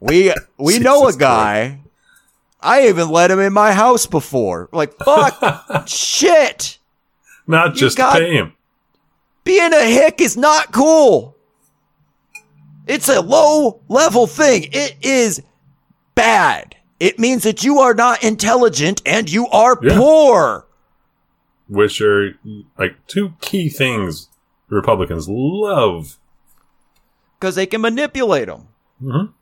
we 0.00 0.34
we 0.58 0.78
know 0.78 1.06
a 1.06 1.14
guy. 1.16 1.80
I 2.60 2.88
even 2.88 3.08
let 3.08 3.30
him 3.30 3.38
in 3.38 3.52
my 3.54 3.72
house 3.72 4.04
before. 4.06 4.68
Like 4.72 4.92
fuck, 4.98 5.86
shit. 5.88 6.78
not 7.46 7.74
just 7.74 7.96
got- 7.96 8.18
pay 8.18 8.34
him. 8.34 8.52
Being 9.44 9.72
a 9.72 9.84
hick 9.84 10.20
is 10.20 10.36
not 10.36 10.72
cool. 10.72 11.36
It's 12.88 13.08
a 13.08 13.20
low 13.20 13.80
level 13.88 14.26
thing. 14.26 14.68
It 14.72 14.96
is 15.02 15.42
bad. 16.16 16.74
It 16.98 17.18
means 17.18 17.44
that 17.44 17.62
you 17.62 17.78
are 17.78 17.94
not 17.94 18.24
intelligent 18.24 19.02
and 19.06 19.30
you 19.30 19.46
are 19.48 19.78
Yeah. 19.82 19.96
poor. 19.96 20.64
which 21.70 22.00
are 22.00 22.30
like 22.78 22.96
two 23.06 23.34
key 23.42 23.68
things 23.68 24.28
Republicans 24.70 25.28
love. 25.28 26.16
because 27.38 27.54
they 27.56 27.66
can 27.66 27.82
manipulate 27.82 28.46
them. 28.48 28.68
Mhm. 29.04 29.32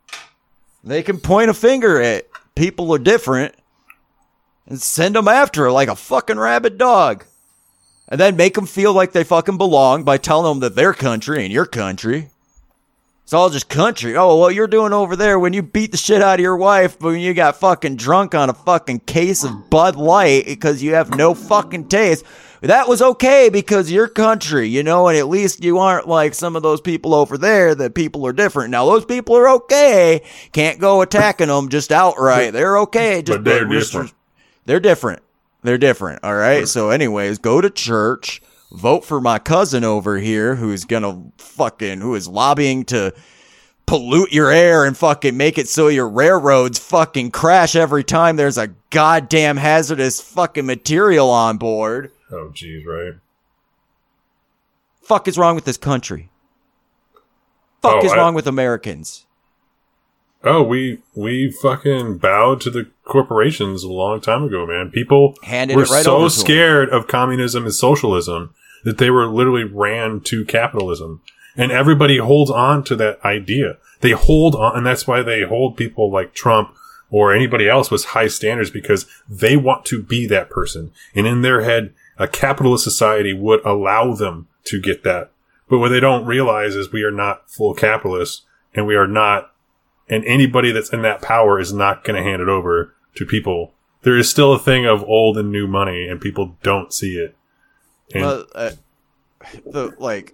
They 0.83 1.01
can 1.01 1.19
point 1.21 1.49
a 1.49 1.53
finger 1.53 2.01
at 2.01 2.27
people 2.53 2.87
who 2.87 2.93
are 2.95 2.99
different 2.99 3.55
and 4.67 4.81
send 4.81 5.15
them 5.15 5.29
after 5.29 5.71
like 5.71 5.87
a 5.87 5.95
fucking 5.95 6.37
rabid 6.37 6.77
dog. 6.77 7.23
And 8.09 8.19
then 8.19 8.35
make 8.35 8.55
them 8.55 8.65
feel 8.67 8.91
like 8.93 9.13
they 9.13 9.23
fucking 9.23 9.57
belong 9.57 10.03
by 10.03 10.17
telling 10.17 10.51
them 10.51 10.59
that 10.59 10.75
their 10.75 10.93
country 10.93 11.43
and 11.45 11.53
your 11.53 11.65
country. 11.65 12.29
It's 13.27 13.33
all 13.33 13.49
just 13.49 13.67
country. 13.67 14.15
Oh, 14.15 14.37
well, 14.39 14.49
you're 14.49 14.67
doing 14.67 14.93
over 14.93 15.17
there 15.17 15.37
when 15.37 15.51
you 15.51 15.61
beat 15.61 15.91
the 15.91 15.97
shit 15.97 16.21
out 16.21 16.35
of 16.35 16.39
your 16.39 16.55
wife, 16.55 17.01
when 17.01 17.19
you 17.19 17.33
got 17.33 17.57
fucking 17.59 17.97
drunk 17.97 18.33
on 18.33 18.49
a 18.49 18.53
fucking 18.53 18.99
case 19.01 19.43
of 19.43 19.69
Bud 19.69 19.97
Light 19.97 20.45
because 20.45 20.81
you 20.81 20.93
have 20.93 21.13
no 21.13 21.33
fucking 21.33 21.89
taste. 21.89 22.23
That 22.61 22.87
was 22.87 23.01
okay 23.01 23.49
because 23.49 23.91
your 23.91 24.07
country, 24.07 24.69
you 24.69 24.81
know, 24.81 25.09
and 25.09 25.17
at 25.17 25.27
least 25.27 25.61
you 25.61 25.77
aren't 25.77 26.07
like 26.07 26.35
some 26.35 26.55
of 26.55 26.63
those 26.63 26.79
people 26.79 27.13
over 27.13 27.37
there 27.37 27.75
that 27.75 27.95
people 27.95 28.25
are 28.25 28.31
different. 28.31 28.71
Now, 28.71 28.85
those 28.85 29.03
people 29.03 29.35
are 29.35 29.49
okay. 29.49 30.21
Can't 30.53 30.79
go 30.79 31.01
attacking 31.01 31.47
them 31.49 31.67
just 31.67 31.91
outright. 31.91 32.53
They're 32.53 32.77
okay. 32.77 33.21
Just 33.23 33.39
But 33.39 33.43
they're 33.43 33.65
just- 33.65 33.91
different. 33.91 34.13
They're 34.63 34.79
different. 34.79 35.21
They're 35.63 35.77
different. 35.77 36.23
All 36.23 36.33
right. 36.35 36.65
So, 36.65 36.91
anyways, 36.91 37.39
go 37.39 37.59
to 37.59 37.69
church, 37.69 38.41
vote 38.71 39.05
for 39.05 39.21
my 39.21 39.39
cousin 39.39 39.83
over 39.83 40.17
here 40.17 40.55
who's 40.55 40.83
gonna 40.85 41.23
fucking 41.37 42.01
who 42.01 42.15
is 42.15 42.27
lobbying 42.27 42.83
to 42.85 43.13
pollute 43.85 44.33
your 44.33 44.51
air 44.51 44.83
and 44.83 44.97
fucking 44.97 45.37
make 45.37 45.57
it 45.57 45.67
so 45.69 45.87
your 45.87 46.09
railroads 46.09 46.77
fucking 46.77 47.31
crash 47.31 47.75
every 47.75 48.03
time 48.03 48.35
there's 48.35 48.57
a 48.57 48.67
goddamn 48.89 49.55
hazardous 49.57 50.19
fucking 50.19 50.65
material 50.65 51.29
on 51.29 51.57
board. 51.57 52.11
Oh, 52.29 52.51
jeez, 52.53 52.85
right? 52.85 53.13
Fuck 55.01 55.27
is 55.29 55.37
wrong 55.37 55.55
with 55.55 55.63
this 55.63 55.77
country? 55.77 56.29
Fuck 57.81 58.03
Oh, 58.03 58.05
is 58.05 58.11
I- 58.11 58.17
wrong 58.17 58.33
with 58.33 58.47
Americans? 58.47 59.25
Oh, 60.43 60.61
we 60.61 60.99
we 61.15 61.49
fucking 61.51 62.17
bowed 62.17 62.61
to 62.61 62.69
the 62.69 62.87
corporations 63.07 63.83
a 63.83 63.91
long 63.91 64.21
time 64.21 64.43
ago, 64.43 64.65
man. 64.65 64.91
People 64.91 65.35
Handed 65.43 65.75
were 65.75 65.83
right 65.83 66.03
so 66.03 66.17
over 66.17 66.19
to 66.21 66.25
'em. 66.25 66.29
scared 66.29 66.89
of 66.89 67.07
communism 67.07 67.63
and 67.63 67.73
socialism 67.73 68.51
that 68.83 68.97
they 68.97 69.09
were 69.09 69.27
literally 69.27 69.63
ran 69.63 70.19
to 70.21 70.45
capitalism. 70.45 71.21
And 71.55 71.71
everybody 71.71 72.17
holds 72.17 72.51
on 72.51 72.83
to 72.83 72.95
that 72.97 73.19
idea. 73.25 73.77
They 74.01 74.11
hold 74.11 74.55
on, 74.55 74.77
and 74.77 74.85
that's 74.85 75.07
why 75.07 75.23
they 75.23 75.41
hold 75.41 75.75
people 75.75 76.11
like 76.11 76.35
Trump 76.35 76.75
or 77.09 77.33
anybody 77.33 77.67
else 77.67 77.89
with 77.89 78.05
high 78.05 78.27
standards 78.27 78.69
because 78.69 79.07
they 79.27 79.57
want 79.57 79.85
to 79.85 80.03
be 80.03 80.27
that 80.27 80.49
person. 80.49 80.91
And 81.15 81.25
in 81.25 81.41
their 81.41 81.61
head, 81.61 81.93
a 82.19 82.27
capitalist 82.27 82.83
society 82.83 83.33
would 83.33 83.65
allow 83.65 84.13
them 84.13 84.47
to 84.65 84.79
get 84.79 85.03
that. 85.03 85.31
But 85.69 85.79
what 85.79 85.89
they 85.89 85.99
don't 85.99 86.25
realize 86.25 86.75
is 86.75 86.91
we 86.91 87.03
are 87.03 87.11
not 87.11 87.49
full 87.49 87.73
capitalists 87.73 88.43
and 88.73 88.85
we 88.85 88.95
are 88.95 89.07
not 89.07 89.51
and 90.09 90.23
anybody 90.23 90.71
that's 90.71 90.93
in 90.93 91.01
that 91.01 91.21
power 91.21 91.59
is 91.59 91.73
not 91.73 92.03
going 92.05 92.15
to 92.15 92.23
hand 92.23 92.41
it 92.41 92.47
over 92.47 92.93
to 93.17 93.25
people. 93.25 93.73
There 94.03 94.17
is 94.17 94.29
still 94.29 94.53
a 94.53 94.59
thing 94.59 94.85
of 94.85 95.03
old 95.03 95.37
and 95.37 95.51
new 95.51 95.67
money, 95.67 96.07
and 96.07 96.21
people 96.21 96.57
don't 96.63 96.93
see 96.93 97.17
it. 97.17 97.35
And 98.13 98.23
Well, 98.23 98.45
uh, 98.55 98.71
the 99.65 99.93
like. 99.99 100.33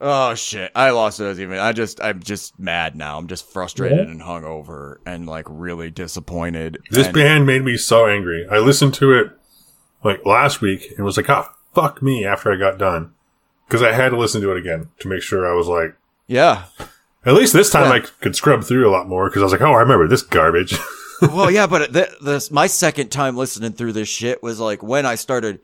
Oh 0.00 0.34
shit! 0.34 0.70
I 0.74 0.90
lost 0.90 1.18
those 1.18 1.40
even. 1.40 1.58
I 1.58 1.72
just, 1.72 2.02
I'm 2.02 2.22
just 2.22 2.58
mad 2.58 2.94
now. 2.94 3.16
I'm 3.16 3.26
just 3.26 3.50
frustrated 3.50 4.06
and 4.06 4.20
hungover 4.20 4.96
and 5.06 5.26
like 5.26 5.46
really 5.48 5.90
disappointed. 5.90 6.78
this 6.90 7.06
and, 7.06 7.14
band 7.14 7.46
made 7.46 7.64
me 7.64 7.76
so 7.76 8.06
angry. 8.06 8.46
I 8.50 8.58
listened 8.58 8.94
to 8.94 9.12
it 9.12 9.32
like 10.02 10.26
last 10.26 10.60
week 10.60 10.92
and 10.96 11.04
was 11.04 11.16
like, 11.16 11.30
"Oh 11.30 11.48
fuck 11.74 12.02
me!" 12.02 12.24
After 12.24 12.52
I 12.52 12.56
got 12.56 12.76
done, 12.76 13.12
because 13.66 13.82
I 13.82 13.92
had 13.92 14.10
to 14.10 14.18
listen 14.18 14.42
to 14.42 14.50
it 14.50 14.58
again 14.58 14.88
to 14.98 15.08
make 15.08 15.22
sure 15.22 15.50
I 15.50 15.54
was 15.54 15.68
like, 15.68 15.96
yeah. 16.26 16.64
at 17.24 17.34
least 17.34 17.52
this 17.52 17.70
time 17.70 17.84
Yeah. 17.84 17.94
I 17.94 18.00
could 18.00 18.36
scrub 18.36 18.64
through 18.64 18.88
a 18.88 18.92
lot 18.92 19.08
more 19.08 19.28
because 19.28 19.42
I 19.42 19.44
was 19.44 19.52
like, 19.52 19.62
"Oh, 19.62 19.72
I 19.72 19.80
remember 19.80 20.08
this 20.08 20.22
garbage." 20.22 20.76
well, 21.22 21.50
yeah, 21.50 21.66
but 21.66 21.92
th- 21.92 22.08
this 22.20 22.50
my 22.50 22.66
second 22.66 23.10
time 23.10 23.36
listening 23.36 23.72
through 23.72 23.92
this 23.92 24.08
shit 24.08 24.42
was 24.42 24.60
like 24.60 24.82
when 24.82 25.06
I 25.06 25.14
started 25.14 25.60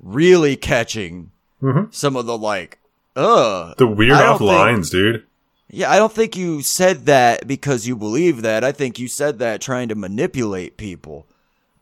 really 0.00 0.56
catching 0.56 1.30
Mhm. 1.62 1.92
some 1.94 2.16
of 2.16 2.26
the 2.26 2.36
like, 2.38 2.78
uh, 3.16 3.74
the 3.76 3.86
weird 3.86 4.12
off 4.12 4.38
think- 4.38 4.48
lines, 4.48 4.90
dude. 4.90 5.24
yeah. 5.68 5.90
I 5.90 5.98
don't 5.98 6.12
think 6.12 6.36
you 6.36 6.62
said 6.62 7.06
that 7.06 7.46
because 7.46 7.86
you 7.86 7.96
believe 7.96 8.42
that. 8.42 8.64
I 8.64 8.72
think 8.72 8.98
you 8.98 9.08
said 9.08 9.38
that 9.40 9.60
trying 9.60 9.88
to 9.88 9.94
manipulate 9.94 10.76
people, 10.76 11.26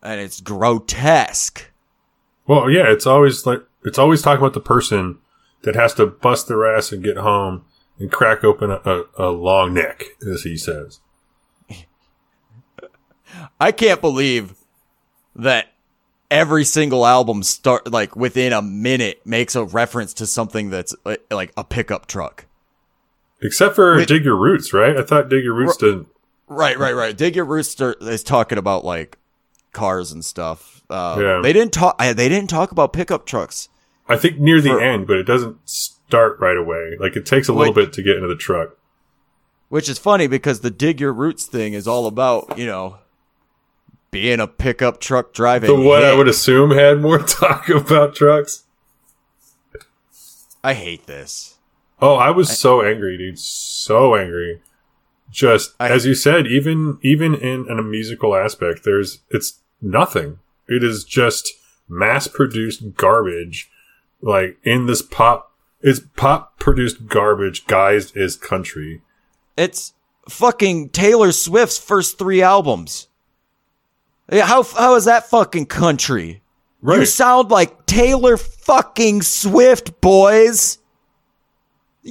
and 0.03 0.21
it's 0.21 0.41
grotesque. 0.41 1.65
Well, 2.47 2.71
yeah, 2.71 2.91
it's 2.91 3.07
always 3.07 3.47
like 3.47 3.63
it's 3.85 3.99
always 3.99 4.23
talking 4.23 4.41
about 4.43 4.55
the 4.55 4.61
person 4.61 5.19
that 5.63 5.75
has 5.77 5.95
to 5.95 6.07
bust 6.07 6.49
their 6.49 6.67
ass 6.67 6.93
and 6.93 7.03
get 7.05 7.17
home 7.19 7.65
and 7.99 8.11
crack 8.11 8.43
open 8.45 8.71
a, 8.71 8.81
a, 8.85 9.05
a 9.19 9.31
long 9.31 9.75
neck, 9.75 10.03
as 10.29 10.43
he 10.43 10.57
says. 10.57 11.01
I 13.61 13.73
can't 13.73 14.01
believe 14.01 14.55
that 15.37 15.73
every 16.31 16.65
single 16.65 17.07
album 17.07 17.43
start 17.43 17.91
like 17.91 18.15
within 18.17 18.53
a 18.53 18.61
minute 18.63 19.21
makes 19.25 19.55
a 19.55 19.65
reference 19.65 20.13
to 20.15 20.27
something 20.27 20.71
that's 20.71 20.95
uh, 21.07 21.17
like 21.31 21.53
a 21.57 21.65
pickup 21.65 22.07
truck. 22.07 22.47
Except 23.41 23.75
for 23.75 23.97
Wait. 23.97 24.09
Dig 24.09 24.25
Your 24.25 24.37
Roots, 24.37 24.73
right? 24.73 24.97
I 24.97 25.03
thought 25.03 25.29
Dig 25.29 25.45
Your 25.45 25.55
Roots 25.55 25.77
didn't. 25.77 26.09
Right, 26.49 26.79
right, 26.79 26.95
right. 26.95 27.17
Dig 27.17 27.37
Your 27.37 27.45
Roots 27.45 27.79
is 27.81 28.23
talking 28.23 28.59
about 28.59 28.85
like 28.85 29.19
cars 29.73 30.13
and 30.13 30.25
stuff. 30.25 30.83
Uh, 30.91 31.17
Yeah. 31.21 31.41
They 31.43 31.53
didn't 31.53 31.73
talk. 31.73 31.99
They 31.99 32.15
didn't 32.15 32.49
talk 32.51 32.73
about 32.73 32.93
pickup 32.93 33.27
trucks. 33.27 33.69
I 34.09 34.17
think 34.17 34.39
near 34.39 34.61
the 34.61 34.71
For- 34.71 34.81
end, 34.81 35.07
but 35.07 35.19
it 35.19 35.25
doesn't 35.25 35.59
start 35.69 36.41
right 36.41 36.57
away. 36.57 36.97
Like 36.99 37.15
it 37.17 37.27
takes 37.27 37.49
a 37.49 37.53
little 37.53 37.75
bit 37.75 37.93
to 37.93 38.03
get 38.03 38.17
into 38.17 38.29
the 38.29 38.37
truck. 38.37 38.71
Which 39.69 39.89
is 39.89 39.99
funny 39.99 40.27
because 40.27 40.61
the 40.61 40.71
dig 40.71 40.99
your 40.99 41.13
roots 41.13 41.45
thing 41.45 41.75
is 41.75 41.87
all 41.87 42.07
about, 42.07 42.57
you 42.59 42.65
know, 42.65 42.97
being 44.11 44.41
a 44.41 44.47
pickup 44.47 45.01
truck 45.01 45.33
driving. 45.33 45.69
The 45.69 45.81
one 45.89 46.03
I 46.03 46.15
would 46.15 46.29
assume 46.29 46.71
had 46.71 47.01
more 47.01 47.19
talk 47.27 47.69
about 47.69 48.15
trucks. 48.15 48.65
I 50.63 50.75
hate 50.75 51.07
this. 51.07 51.57
Oh, 52.01 52.15
I 52.15 52.31
was 52.31 52.57
so 52.57 52.83
angry, 52.83 53.19
dude. 53.19 53.39
So 53.39 54.15
angry. 54.15 54.61
Just 55.31 55.75
I- 55.79 55.91
as 55.91 56.07
you 56.07 56.15
said, 56.15 56.47
even 56.47 56.99
even 57.03 57.35
in, 57.35 57.67
in 57.69 57.79
a 57.79 57.83
musical 57.83 58.35
aspect, 58.35 58.81
there's 58.85 59.21
it's 59.31 59.61
nothing. 59.83 60.39
It 60.69 60.83
is 60.85 61.05
just 61.05 61.53
mass 61.89 62.27
produced 62.27 62.95
garbage. 62.95 63.71
Like 64.21 64.59
in 64.65 64.87
this 64.87 65.03
pop, 65.03 65.53
it's 65.81 66.01
pop 66.17 66.59
produced 66.59 67.07
garbage 67.07 67.67
guised 67.67 68.17
as 68.17 68.37
country. 68.37 69.03
It's 69.57 69.93
fucking 70.29 70.91
Taylor 70.91 71.33
Swift's 71.33 71.79
first 71.79 72.19
three 72.19 72.43
albums. 72.43 73.09
Yeah, 74.31 74.47
how 74.47 74.63
how 74.63 74.95
is 74.97 75.07
that 75.07 75.29
fucking 75.31 75.67
country? 75.67 76.43
You 76.83 77.05
sound 77.07 77.51
like 77.51 77.87
Taylor 77.87 78.37
fucking 78.37 79.23
Swift, 79.23 80.01
boys. 80.01 80.79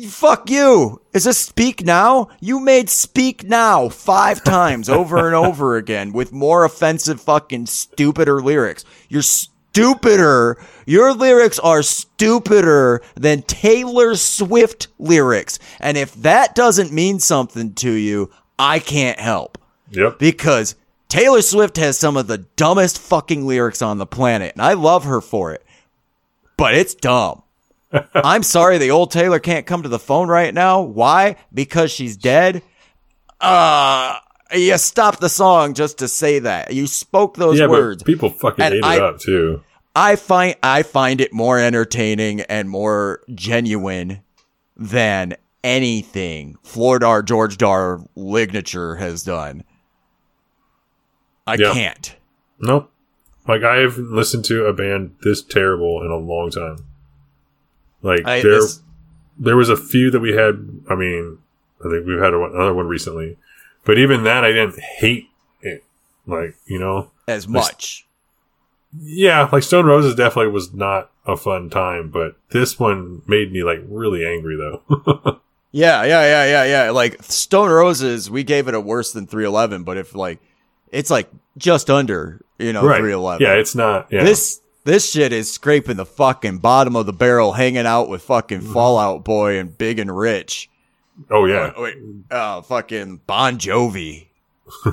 Fuck 0.09 0.49
you. 0.49 1.01
Is 1.13 1.23
this 1.23 1.37
Speak 1.37 1.83
Now? 1.85 2.27
You 2.39 2.59
made 2.59 2.89
Speak 2.89 3.43
Now 3.45 3.89
five 3.89 4.43
times 4.43 4.89
over 4.89 5.25
and 5.25 5.35
over 5.35 5.77
again 5.77 6.11
with 6.11 6.33
more 6.33 6.65
offensive 6.65 7.21
fucking 7.21 7.67
stupider 7.67 8.41
lyrics. 8.41 8.83
You're 9.09 9.21
stupider. 9.23 10.57
Your 10.85 11.13
lyrics 11.13 11.59
are 11.59 11.81
stupider 11.81 13.01
than 13.15 13.41
Taylor 13.43 14.15
Swift 14.15 14.87
lyrics. 14.99 15.57
And 15.79 15.97
if 15.97 16.13
that 16.15 16.53
doesn't 16.55 16.91
mean 16.91 17.19
something 17.19 17.73
to 17.75 17.91
you, 17.91 18.29
I 18.59 18.79
can't 18.79 19.19
help 19.19 19.57
Yep. 19.91 20.19
because 20.19 20.75
Taylor 21.09 21.41
Swift 21.41 21.77
has 21.77 21.97
some 21.97 22.17
of 22.17 22.27
the 22.27 22.39
dumbest 22.39 22.99
fucking 22.99 23.45
lyrics 23.47 23.81
on 23.81 23.97
the 23.97 24.05
planet, 24.05 24.53
and 24.53 24.61
I 24.61 24.73
love 24.73 25.05
her 25.05 25.21
for 25.21 25.53
it. 25.53 25.63
But 26.57 26.73
it's 26.75 26.95
dumb. 26.95 27.43
I'm 28.13 28.43
sorry 28.43 28.77
the 28.77 28.91
old 28.91 29.11
Taylor 29.11 29.39
can't 29.39 29.65
come 29.65 29.83
to 29.83 29.89
the 29.89 29.99
phone 29.99 30.27
right 30.27 30.53
now. 30.53 30.81
Why? 30.81 31.37
Because 31.53 31.91
she's 31.91 32.17
dead? 32.17 32.61
Uh 33.39 34.17
you 34.53 34.77
stopped 34.77 35.19
the 35.19 35.29
song 35.29 35.73
just 35.73 35.97
to 35.99 36.07
say 36.07 36.39
that. 36.39 36.73
You 36.73 36.87
spoke 36.87 37.35
those 37.35 37.59
yeah, 37.59 37.67
words. 37.67 38.01
but 38.03 38.07
people 38.07 38.29
fucking 38.29 38.63
And 38.63 38.73
ate 38.75 38.83
I- 38.83 38.95
it 38.95 39.01
up 39.01 39.19
too. 39.19 39.61
I 39.95 40.15
find 40.15 40.55
I 40.61 40.83
find 40.83 41.21
it 41.21 41.33
more 41.33 41.59
entertaining 41.59 42.41
and 42.41 42.69
more 42.69 43.21
genuine 43.33 44.21
than 44.75 45.35
anything 45.63 46.55
Floridar 46.63 47.23
George 47.25 47.57
Dar 47.57 48.01
Lignature 48.15 48.95
has 48.97 49.23
done. 49.23 49.63
I 51.47 51.55
Yeah. 51.55 51.73
can't. 51.73 52.15
Nope. 52.59 52.91
Like 53.47 53.63
I 53.63 53.77
haven't 53.77 54.11
listened 54.11 54.45
to 54.45 54.65
a 54.65 54.73
band 54.73 55.15
this 55.23 55.41
terrible 55.41 56.03
in 56.03 56.11
a 56.11 56.17
long 56.17 56.51
time. 56.51 56.85
Like 58.01 58.25
I, 58.25 58.41
there, 58.41 58.51
this- 58.59 58.81
there 59.39 59.55
was 59.57 59.69
a 59.69 59.77
few 59.77 60.11
that 60.11 60.19
we 60.19 60.33
had. 60.33 60.67
I 60.89 60.95
mean, 60.95 61.37
I 61.85 61.89
think 61.89 62.05
we've 62.07 62.19
had 62.19 62.33
a- 62.33 62.43
another 62.43 62.73
one 62.73 62.87
recently, 62.87 63.37
but 63.85 63.97
even 63.97 64.23
that 64.23 64.43
I 64.43 64.49
didn't 64.51 64.79
hate 64.79 65.27
it. 65.61 65.83
Like 66.25 66.55
you 66.65 66.79
know, 66.79 67.11
as 67.27 67.47
much. 67.47 68.05
yeah, 68.99 69.47
like 69.51 69.63
Stone 69.63 69.85
Roses 69.85 70.15
definitely 70.15 70.51
was 70.51 70.73
not 70.73 71.11
a 71.25 71.37
fun 71.37 71.69
time, 71.69 72.09
but 72.09 72.35
this 72.51 72.79
one 72.79 73.21
made 73.27 73.51
me 73.51 73.63
like 73.63 73.79
really 73.87 74.25
angry 74.25 74.57
though. 74.57 75.39
Yeah, 75.73 76.05
yeah, 76.05 76.21
yeah, 76.23 76.45
yeah, 76.45 76.85
yeah. 76.85 76.91
Like 76.91 77.21
Stone 77.21 77.69
Roses, 77.69 78.31
we 78.31 78.43
gave 78.43 78.67
it 78.69 78.73
a 78.73 78.79
worse 78.79 79.11
than 79.11 79.27
311, 79.27 79.83
but 79.83 79.97
if 79.97 80.15
like 80.15 80.39
it's 80.91 81.09
like 81.09 81.29
just 81.57 81.89
under, 81.89 82.41
you 82.59 82.73
know, 82.73 82.83
right? 82.85 82.97
311. 82.99 83.45
Yeah, 83.45 83.53
it's 83.55 83.75
not. 83.75 84.07
Yeah, 84.11 84.23
This 84.23 84.61
this 84.83 85.11
shit 85.11 85.33
is 85.33 85.51
scraping 85.51 85.97
the 85.97 86.05
fucking 86.05 86.59
bottom 86.59 86.95
of 86.95 87.05
the 87.05 87.13
barrel, 87.13 87.53
hanging 87.53 87.85
out 87.85 88.07
with 88.09 88.21
fucking 88.21 88.61
Mm-hmm. 88.61 88.73
Fall 88.73 88.97
Out 88.97 89.23
Boy 89.25 89.59
and 89.59 89.77
Big 89.77 89.99
and 89.99 90.15
Rich. 90.17 90.69
oh 91.29 91.45
yeah, 91.45 91.73
Oh, 91.75 91.83
wait, 91.83 91.95
uh, 92.31 92.61
fucking 92.61 93.21
Bon 93.27 93.57
Jovi. 93.57 94.27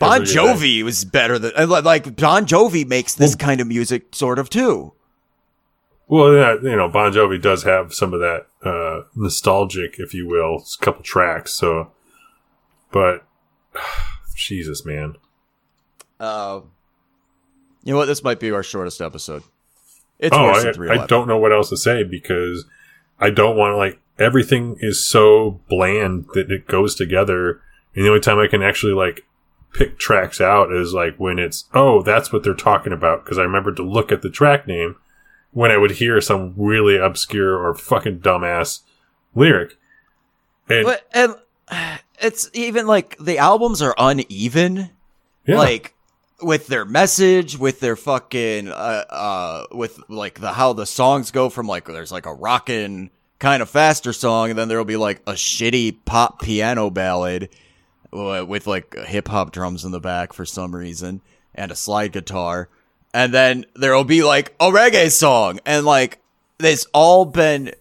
Bon. 0.00 0.22
Jovi 0.22 0.82
was 0.82 1.04
better 1.04 1.38
than 1.38 1.68
like 1.68 2.16
Bon 2.16 2.44
Jovi 2.46 2.86
makes 2.86 3.14
this 3.14 3.34
kind 3.36 3.60
of 3.60 3.66
music 3.68 4.14
sort 4.14 4.38
of 4.38 4.50
too. 4.50 4.92
Well, 6.08 6.34
yeah, 6.34 6.54
you 6.62 6.76
know, 6.76 6.88
Bon 6.88 7.12
Jovi 7.12 7.40
does 7.40 7.62
have 7.62 7.94
some 7.94 8.12
of 8.12 8.20
that 8.20 8.46
uh, 8.64 9.04
nostalgic, 9.14 9.94
if 9.98 10.12
you 10.12 10.26
will, 10.28 10.62
couple 10.80 11.02
tracks. 11.02 11.52
So, 11.52 11.92
but 12.90 13.24
Jesus, 14.42 14.84
man, 14.84 15.16
Uh, 16.20 16.60
you 17.82 17.92
know 17.92 17.98
what? 17.98 18.06
This 18.06 18.22
might 18.22 18.40
be 18.40 18.50
our 18.50 18.62
shortest 18.62 19.00
episode. 19.00 19.42
It's 20.18 20.36
oh, 20.36 20.46
I, 20.46 21.02
I 21.02 21.06
don't 21.06 21.26
know 21.26 21.38
what 21.38 21.52
else 21.52 21.68
to 21.70 21.76
say 21.76 22.04
because 22.04 22.64
I 23.18 23.30
don't 23.30 23.56
want 23.56 23.72
to 23.72 23.76
like 23.76 24.00
everything 24.18 24.76
is 24.80 25.04
so 25.04 25.60
bland 25.68 26.26
that 26.34 26.50
it 26.50 26.68
goes 26.68 26.94
together, 26.94 27.60
and 27.94 28.04
the 28.04 28.08
only 28.08 28.20
time 28.20 28.38
I 28.38 28.46
can 28.46 28.62
actually 28.62 28.92
like 28.92 29.24
pick 29.72 29.98
tracks 29.98 30.40
out 30.40 30.70
is 30.72 30.92
like 30.92 31.16
when 31.16 31.38
it's 31.38 31.64
oh 31.74 32.02
that's 32.02 32.32
what 32.32 32.44
they're 32.44 32.54
talking 32.54 32.92
about 32.92 33.24
because 33.24 33.38
I 33.38 33.42
remember 33.42 33.72
to 33.74 33.82
look 33.82 34.12
at 34.12 34.22
the 34.22 34.30
track 34.30 34.68
name 34.68 34.96
when 35.50 35.70
I 35.70 35.76
would 35.76 35.92
hear 35.92 36.20
some 36.20 36.54
really 36.56 36.96
obscure 36.98 37.58
or 37.58 37.74
fucking 37.74 38.20
dumbass 38.20 38.80
lyric. 39.34 39.76
And 40.68 40.84
But 40.84 41.08
and 41.12 41.34
it's 42.22 42.48
even 42.54 42.86
like 42.86 43.16
the 43.18 43.38
albums 43.38 43.82
are 43.82 43.94
uneven. 43.98 44.90
yeah, 45.46 45.58
Like 45.58 45.94
with 46.40 46.66
their 46.66 46.84
message, 46.84 47.58
with 47.58 47.80
their 47.80 47.96
fucking 47.96 48.68
uh 48.68 49.04
uh 49.10 49.66
with 49.72 49.98
like 50.08 50.40
the 50.40 50.52
how 50.52 50.72
the 50.72 50.86
songs 50.86 51.30
go 51.30 51.48
from 51.48 51.66
like 51.66 51.86
there's 51.86 52.12
like 52.12 52.26
a 52.26 52.34
rockin' 52.34 53.10
kind 53.38 53.60
of 53.62 53.68
faster 53.68 54.12
song 54.12 54.50
and 54.50 54.58
then 54.58 54.68
there'll 54.68 54.84
be 54.84 54.96
like 54.96 55.20
a 55.26 55.32
shitty 55.32 55.96
pop 56.04 56.40
piano 56.42 56.90
ballad 56.90 57.48
uh, 58.12 58.44
with 58.46 58.66
like 58.66 58.94
hip 59.06 59.26
hop 59.28 59.50
drums 59.50 59.84
in 59.84 59.90
the 59.90 60.00
back 60.00 60.32
for 60.32 60.44
some 60.44 60.74
reason 60.74 61.20
and 61.54 61.72
a 61.72 61.76
slide 61.76 62.12
guitar. 62.12 62.68
And 63.12 63.34
then 63.34 63.66
there'll 63.74 64.04
be 64.04 64.22
like 64.22 64.54
a 64.60 64.70
reggae 64.70 65.10
song 65.10 65.58
and 65.66 65.84
like 65.84 66.18
it's 66.60 66.86
all 66.94 67.24
been 67.24 67.72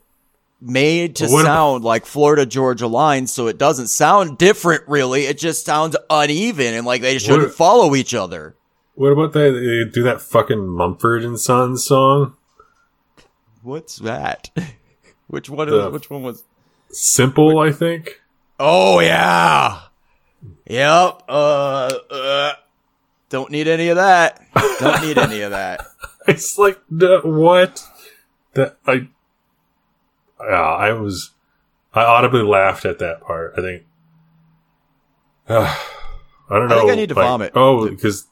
made 0.61 1.15
to 1.17 1.27
What 1.27 1.43
sound 1.45 1.83
like 1.83 2.05
Florida 2.05 2.45
Georgia 2.45 2.87
Line, 2.87 3.25
so 3.27 3.47
it 3.47 3.57
doesn't 3.57 3.87
sound 3.87 4.37
different 4.37 4.83
really. 4.87 5.23
It 5.25 5.37
just 5.37 5.65
sounds 5.65 5.95
uneven 6.09 6.73
and 6.75 6.85
like 6.85 7.01
they 7.01 7.17
shouldn't 7.17 7.43
What- 7.49 7.55
follow 7.55 7.95
each 7.95 8.13
other. 8.13 8.55
what 8.95 9.11
about 9.11 9.33
that? 9.33 9.51
They 9.51 9.89
do 9.91 10.03
that 10.03 10.21
fucking 10.21 10.67
Mumford 10.67 11.23
and 11.23 11.39
Sons 11.39 11.83
song? 11.85 12.35
What's 13.63 13.97
that? 13.97 14.49
which 15.27 15.49
one? 15.49 15.69
The- 15.69 15.89
which 15.89 16.09
one 16.09 16.23
was? 16.23 16.43
Simple, 16.91 17.57
I 17.59 17.71
think. 17.71 18.21
Oh 18.59 18.99
yeah, 18.99 19.81
yep. 20.67 21.23
Uh, 21.27 21.91
uh, 22.11 22.53
don't 23.29 23.49
need 23.49 23.67
any 23.67 23.87
of 23.89 23.95
that. 23.95 24.39
Don't 24.79 25.01
need 25.01 25.17
any 25.17 25.41
of 25.41 25.51
that. 25.51 25.85
It's 26.27 26.55
like 26.55 26.79
the, 26.91 27.19
what? 27.23 27.83
That 28.53 28.77
I, 28.85 29.07
yeah, 30.49 30.61
I 30.61 30.91
was, 30.93 31.31
I 31.93 32.03
audibly 32.03 32.41
laughed 32.43 32.85
at 32.85 32.99
that 32.99 33.21
part. 33.21 33.53
I 33.57 33.61
think, 33.61 33.83
uh, 35.49 35.63
I 36.49 36.55
don't 36.59 36.71
I 36.71 36.75
know. 36.75 36.79
think 36.81 36.91
I 36.91 36.95
need 36.95 37.09
to 37.09 37.15
like- 37.15 37.25
vomit. 37.25 37.51
Oh, 37.55 37.87
because 37.89 38.27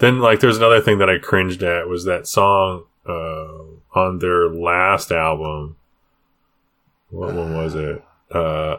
then 0.00 0.20
like 0.20 0.40
there's 0.40 0.56
another 0.56 0.80
thing 0.80 0.98
that 0.98 1.08
I 1.10 1.18
cringed 1.18 1.62
at 1.62 1.88
was 1.88 2.04
that 2.04 2.26
song 2.26 2.84
uh, 3.06 3.48
on 3.98 4.18
their 4.18 4.48
last 4.48 5.10
album. 5.12 5.76
What 7.10 7.34
one 7.34 7.54
was 7.56 7.74
it? 7.74 8.04
Uh, 8.30 8.78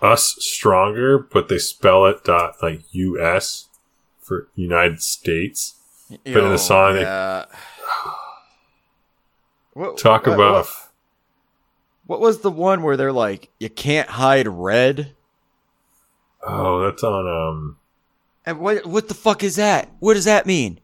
Us 0.00 0.36
Stronger, 0.38 1.18
but 1.18 1.48
they 1.48 1.58
spell 1.58 2.06
it 2.06 2.22
dot 2.24 2.54
like 2.62 2.82
U.S. 2.92 3.68
for 4.20 4.48
United 4.54 5.02
States. 5.02 5.74
But 6.08 6.20
in 6.44 6.48
the 6.50 6.58
song, 6.58 6.94
they- 6.94 7.04
What, 9.74 9.96
Talk 9.98 10.26
what- 10.26 10.34
about 10.34 10.64
what, 10.66 10.87
what 12.08 12.20
was 12.20 12.40
the 12.40 12.50
one 12.50 12.82
where 12.82 12.96
they're 12.96 13.12
like, 13.12 13.50
you 13.60 13.68
can't 13.68 14.08
hide 14.08 14.48
red? 14.48 15.14
oh, 16.42 16.80
that's 16.80 17.04
on 17.04 17.26
um. 17.28 17.76
And 18.46 18.60
what 18.60 18.86
what 18.86 19.08
the 19.08 19.14
fuck 19.14 19.44
is 19.44 19.56
that? 19.56 19.90
What 20.00 20.14
does 20.14 20.24
that 20.24 20.46
mean? 20.46 20.80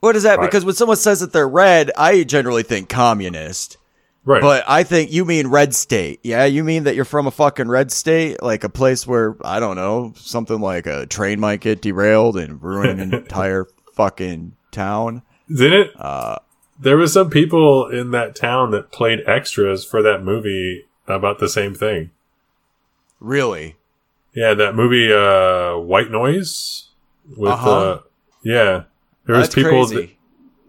What 0.00 0.16
is 0.16 0.22
that? 0.22 0.38
Right. 0.38 0.46
Because 0.46 0.64
when 0.64 0.74
someone 0.74 0.96
says 0.96 1.20
that 1.20 1.34
they're 1.34 1.46
red, 1.46 1.90
I 1.98 2.24
generally 2.24 2.62
think 2.62 2.88
communist. 2.88 3.76
Right. 4.24 4.40
But 4.40 4.64
I 4.66 4.84
think 4.84 5.12
you 5.12 5.26
mean 5.26 5.48
red 5.48 5.74
state. 5.74 6.20
Yeah, 6.22 6.46
you 6.46 6.64
mean 6.64 6.84
that 6.84 6.94
you're 6.94 7.04
from 7.04 7.26
a 7.26 7.30
fucking 7.30 7.68
red 7.68 7.92
state, 7.92 8.42
like 8.42 8.64
a 8.64 8.70
place 8.70 9.06
where 9.06 9.36
I 9.44 9.60
don't 9.60 9.76
know, 9.76 10.14
something 10.16 10.60
like 10.60 10.86
a 10.86 11.04
train 11.04 11.40
might 11.40 11.60
get 11.60 11.82
derailed 11.82 12.38
and 12.38 12.62
ruin 12.62 13.00
an 13.00 13.12
entire 13.22 13.66
fucking 13.92 14.56
town. 14.70 15.22
Didn't 15.54 15.88
it? 15.88 15.92
Uh, 16.00 16.36
There 16.82 16.96
was 16.96 17.12
some 17.12 17.28
people 17.30 17.88
in 17.88 18.10
that 18.12 18.34
town 18.34 18.70
that 18.70 18.90
played 18.90 19.20
extras 19.26 19.84
for 19.84 20.00
that 20.02 20.22
movie 20.22 20.86
about 21.06 21.38
the 21.38 21.48
same 21.48 21.74
thing. 21.74 22.10
really? 23.18 23.76
Yeah, 24.32 24.54
that 24.54 24.76
movie, 24.76 25.12
uh, 25.12 25.76
White 25.76 26.10
Noise. 26.10 26.86
With 27.36 27.50
Uh-huh. 27.50 27.70
uh, 27.70 28.00
yeah, 28.44 28.84
there 29.26 29.36
was 29.36 29.48
That's 29.48 29.54
people 29.56 29.86
that, 29.88 30.08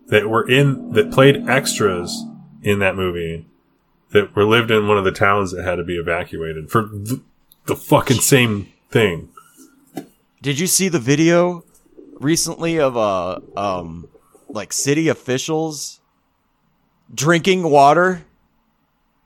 that 0.07 0.27
were 0.29 0.47
in 0.49 0.91
that 0.93 1.11
played 1.11 1.47
extras 1.47 2.23
in 2.63 2.79
that 2.79 2.95
movie 2.95 3.45
that 4.09 4.35
were 4.35 4.45
lived 4.45 4.71
in 4.71 4.87
one 4.87 4.97
of 4.97 5.03
the 5.05 5.11
towns 5.11 5.51
that 5.51 5.63
had 5.63 5.75
to 5.75 5.83
be 5.83 5.95
evacuated 5.97 6.69
for 6.71 6.89
th- 6.89 7.21
the 7.67 7.75
fucking 7.75 8.19
same 8.19 8.67
thing. 8.89 9.29
Did 10.41 10.59
you 10.59 10.67
see 10.67 10.89
the 10.89 10.99
video 10.99 11.63
recently 12.19 12.79
of 12.79 12.97
uh 12.97 13.39
um 13.55 14.07
like 14.49 14.73
city 14.73 15.07
officials 15.07 16.00
drinking 17.13 17.63
water? 17.63 18.23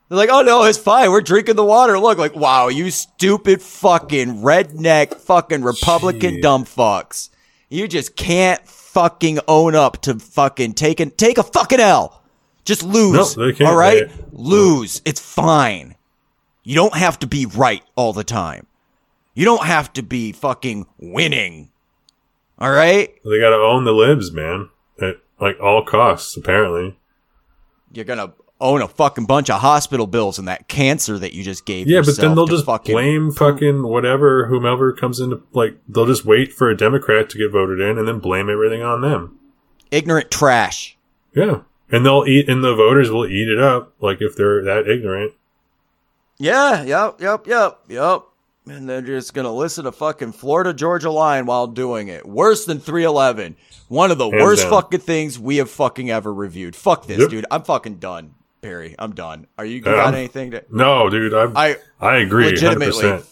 They're 0.09 0.17
like, 0.17 0.29
"Oh 0.31 0.41
no, 0.41 0.63
it's 0.63 0.77
fine. 0.77 1.11
We're 1.11 1.21
drinking 1.21 1.55
the 1.55 1.65
water." 1.65 1.97
Look, 1.99 2.17
like, 2.17 2.35
"Wow, 2.35 2.67
you 2.67 2.91
stupid 2.91 3.61
fucking 3.61 4.41
redneck 4.41 5.15
fucking 5.19 5.63
Republican 5.63 6.35
Shit. 6.35 6.43
dumb 6.43 6.65
fucks. 6.65 7.29
You 7.69 7.87
just 7.87 8.15
can't 8.15 8.65
fucking 8.67 9.39
own 9.47 9.75
up 9.75 10.01
to 10.03 10.19
fucking 10.19 10.73
taking 10.73 11.11
take 11.11 11.37
a 11.37 11.43
fucking 11.43 11.79
L. 11.79 12.21
Just 12.65 12.83
lose. 12.83 13.35
No, 13.37 13.45
they 13.45 13.53
can't. 13.53 13.69
All 13.69 13.75
right? 13.75 14.09
Lose. 14.31 15.01
It's 15.05 15.19
fine. 15.19 15.95
You 16.63 16.75
don't 16.75 16.95
have 16.95 17.19
to 17.19 17.27
be 17.27 17.45
right 17.45 17.83
all 17.95 18.13
the 18.13 18.23
time. 18.23 18.65
You 19.35 19.45
don't 19.45 19.65
have 19.65 19.93
to 19.93 20.01
be 20.01 20.31
fucking 20.31 20.87
winning. 20.97 21.69
All 22.57 22.71
right? 22.71 23.13
They 23.23 23.39
got 23.39 23.49
to 23.49 23.57
own 23.57 23.83
the 23.83 23.93
libs, 23.93 24.31
man, 24.31 24.69
at 24.99 25.17
like 25.39 25.59
all 25.59 25.83
costs. 25.83 26.37
Apparently, 26.37 26.97
You're 27.95 28.05
going 28.05 28.19
to 28.19 28.33
own 28.61 28.81
a 28.81 28.87
fucking 28.87 29.25
bunch 29.25 29.49
of 29.49 29.59
hospital 29.61 30.07
bills 30.07 30.39
and 30.39 30.47
that 30.47 30.67
cancer 30.67 31.19
that 31.19 31.33
you 31.33 31.43
just 31.43 31.65
gave. 31.65 31.87
Yeah, 31.87 32.01
but 32.05 32.17
then 32.17 32.35
they'll 32.35 32.47
just 32.47 32.65
fucking, 32.65 32.93
blame 32.93 33.31
fucking 33.31 33.83
whatever, 33.83 34.47
whomever 34.47 34.93
comes 34.93 35.19
into 35.19 35.43
like 35.51 35.77
they'll 35.89 36.05
just 36.05 36.25
wait 36.25 36.53
for 36.53 36.69
a 36.69 36.77
Democrat 36.77 37.29
to 37.31 37.37
get 37.37 37.51
voted 37.51 37.79
in 37.81 37.97
and 37.97 38.07
then 38.07 38.19
blame 38.19 38.49
everything 38.49 38.81
on 38.81 39.01
them. 39.01 39.37
ignorant 39.91 40.31
trash. 40.31 40.97
Yeah, 41.35 41.61
and 41.91 42.05
they'll 42.05 42.23
eat, 42.25 42.47
and 42.47 42.63
the 42.63 42.73
voters 42.75 43.11
will 43.11 43.25
eat 43.25 43.49
it 43.49 43.59
up. 43.59 43.93
Like 43.99 44.21
if 44.21 44.35
they're 44.37 44.63
that 44.63 44.87
ignorant. 44.87 45.33
Yeah, 46.37 46.83
yep, 46.83 47.19
yep, 47.21 47.47
yep, 47.47 47.79
yep. 47.89 48.21
And 48.67 48.89
they're 48.89 49.01
just 49.01 49.33
gonna 49.35 49.53
listen 49.53 49.83
to 49.85 49.91
fucking 49.91 50.31
Florida 50.31 50.73
Georgia 50.73 51.11
Line 51.11 51.45
while 51.45 51.67
doing 51.67 52.07
it. 52.07 52.25
Worse 52.25 52.65
than 52.65 52.79
311. 52.79 53.55
One 53.89 54.09
of 54.09 54.17
the 54.17 54.29
Hands 54.29 54.41
worst 54.41 54.63
down. 54.63 54.71
fucking 54.71 54.99
things 55.01 55.37
we 55.37 55.57
have 55.57 55.69
fucking 55.69 56.09
ever 56.09 56.33
reviewed. 56.33 56.75
Fuck 56.75 57.05
this, 57.05 57.19
Yep. 57.19 57.29
dude. 57.29 57.45
I'm 57.51 57.61
fucking 57.63 57.97
done, 57.97 58.33
Barry. 58.61 58.95
I'm 58.97 59.13
done. 59.13 59.45
Are 59.59 59.65
you 59.65 59.75
Yeah, 59.77 59.81
got 59.83 60.05
I'm- 60.07 60.15
anything 60.15 60.51
to? 60.51 60.63
No, 60.71 61.09
dude, 61.11 61.33
I 61.35 61.51
I 61.55 61.77
I 62.01 62.15
agree, 62.17 62.45
legitimately, 62.45 62.87
percent. 63.03 63.25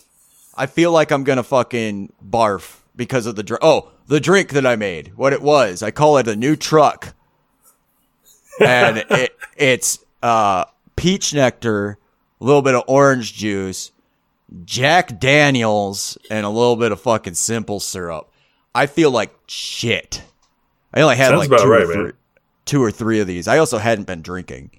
I 0.55 0.67
feel 0.67 0.91
like 0.91 1.09
I'm 1.11 1.23
gonna 1.23 1.41
fucking 1.41 2.13
barf 2.23 2.81
because 2.95 3.25
of 3.25 3.35
the 3.35 3.41
drink. 3.41 3.63
Oh, 3.63 3.89
the 4.05 4.19
drink 4.19 4.49
that 4.49 4.67
I 4.67 4.75
made. 4.75 5.13
What 5.15 5.33
it 5.33 5.41
was, 5.41 5.81
I 5.81 5.89
call 5.89 6.17
it 6.17 6.27
a 6.27 6.35
new 6.35 6.55
truck, 6.55 7.15
and 8.59 8.97
it 9.09 9.35
it's 9.57 9.97
uh 10.21 10.65
peach 10.95 11.33
nectar, 11.33 11.97
a 12.39 12.43
little 12.43 12.61
bit 12.61 12.75
of 12.75 12.83
orange 12.87 13.33
juice, 13.33 13.91
Jack 14.65 15.19
Daniels, 15.19 16.17
and 16.29 16.45
a 16.45 16.49
little 16.49 16.75
bit 16.75 16.91
of 16.91 17.01
fucking 17.01 17.33
simple 17.33 17.79
syrup. 17.79 18.31
I 18.75 18.85
feel 18.85 19.11
like 19.11 19.33
shit. 19.47 20.23
I 20.93 21.01
only 21.01 21.15
had 21.15 21.29
Sounds 21.29 21.49
like 21.49 21.61
two, 21.61 21.67
right, 21.67 21.83
or 21.83 21.93
three, 21.93 22.11
two 22.65 22.83
or 22.83 22.91
three 22.91 23.19
of 23.19 23.27
these. 23.27 23.47
I 23.47 23.57
also 23.57 23.77
hadn't 23.77 24.05
been 24.05 24.21
drinking, 24.21 24.71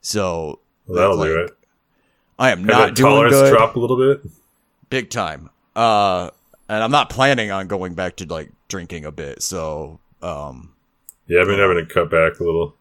so 0.00 0.60
Well, 0.86 0.98
that'll 0.98 1.16
like, 1.16 1.28
do 1.28 1.38
it. 1.40 1.50
I 2.38 2.50
am 2.50 2.64
not 2.64 2.88
that 2.88 2.94
doing 2.94 3.10
tolerance 3.10 3.34
good 3.34 3.50
drop 3.50 3.76
a 3.76 3.78
little 3.78 3.96
bit. 3.96 4.30
big 4.88 5.10
time. 5.10 5.50
Uh, 5.76 6.30
and 6.68 6.82
I'm 6.82 6.90
not 6.90 7.10
planning 7.10 7.50
on 7.50 7.68
going 7.68 7.94
back 7.94 8.16
to 8.16 8.26
like 8.26 8.50
drinking 8.68 9.04
a 9.04 9.12
bit. 9.12 9.42
So, 9.42 10.00
um, 10.22 10.74
Yeah, 11.26 11.42
I've 11.42 11.46
been 11.46 11.58
having 11.58 11.76
to 11.76 11.86
cut 11.86 12.10
back 12.10 12.40
a 12.40 12.44
little. 12.44 12.74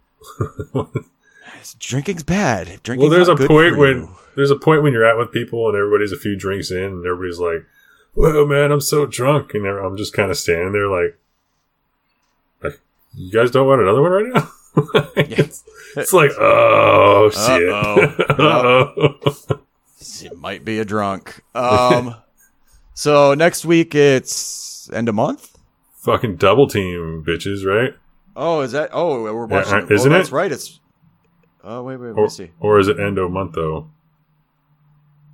drinking's 1.80 2.24
bad. 2.24 2.68
Well, 2.68 2.78
Drinking's 2.84 3.12
there's 3.12 3.28
a 3.28 3.36
point 3.36 3.78
when 3.78 3.98
you. 3.98 4.16
There's 4.36 4.52
a 4.52 4.56
point 4.56 4.84
when 4.84 4.94
you're 4.94 5.06
out 5.10 5.18
with 5.18 5.32
people 5.32 5.68
and 5.68 5.78
everybody's 5.78 6.12
a 6.12 6.18
few 6.18 6.36
drinks 6.36 6.72
in 6.72 6.84
and 6.84 7.06
everybody's 7.06 7.40
like, 7.40 7.66
"Whoa, 8.14 8.46
man, 8.46 8.72
I'm 8.72 8.82
so 8.82 9.06
drunk," 9.06 9.54
and 9.54 9.66
I'm 9.68 9.98
just 9.98 10.14
kind 10.14 10.32
of 10.32 10.38
standing 10.38 10.72
there 10.74 10.88
like, 10.88 11.18
like, 12.64 12.80
"You 13.14 13.32
guys 13.32 13.52
don't 13.52 13.68
want 13.68 13.82
another 13.82 14.02
one 14.02 14.12
right 14.12 14.34
now?" 14.34 14.52
it's, 15.18 15.64
it's 15.98 16.14
like, 16.14 16.32
oh 16.40 17.30
shit, 17.30 17.62
it 20.32 20.38
might 20.38 20.64
be 20.66 20.80
a 20.80 20.86
drunk. 20.86 21.42
Um, 21.56 22.16
so 22.94 23.34
next 23.34 23.66
week 23.66 23.96
it's 23.96 24.90
end 24.94 25.10
of 25.10 25.16
month. 25.16 25.58
fucking 25.98 26.38
double 26.38 26.68
team 26.68 27.24
bitches, 27.28 27.66
right? 27.66 27.94
Oh, 28.36 28.62
is 28.62 28.72
that? 28.72 28.90
Oh, 28.94 29.24
we're 29.24 29.46
watching. 29.46 29.74
oh, 29.74 29.94
isn't 29.94 30.12
that's 30.12 30.30
it? 30.30 30.34
right. 30.34 30.52
It's. 30.52 30.80
Oh 31.64 31.84
wait, 31.84 31.98
wait. 31.98 32.08
Let 32.10 32.18
Or, 32.18 32.24
me 32.24 32.30
see. 32.30 32.52
or 32.60 32.80
is 32.80 32.88
it 32.88 33.00
endo 33.00 33.28
month 33.30 33.54
though? 33.54 33.90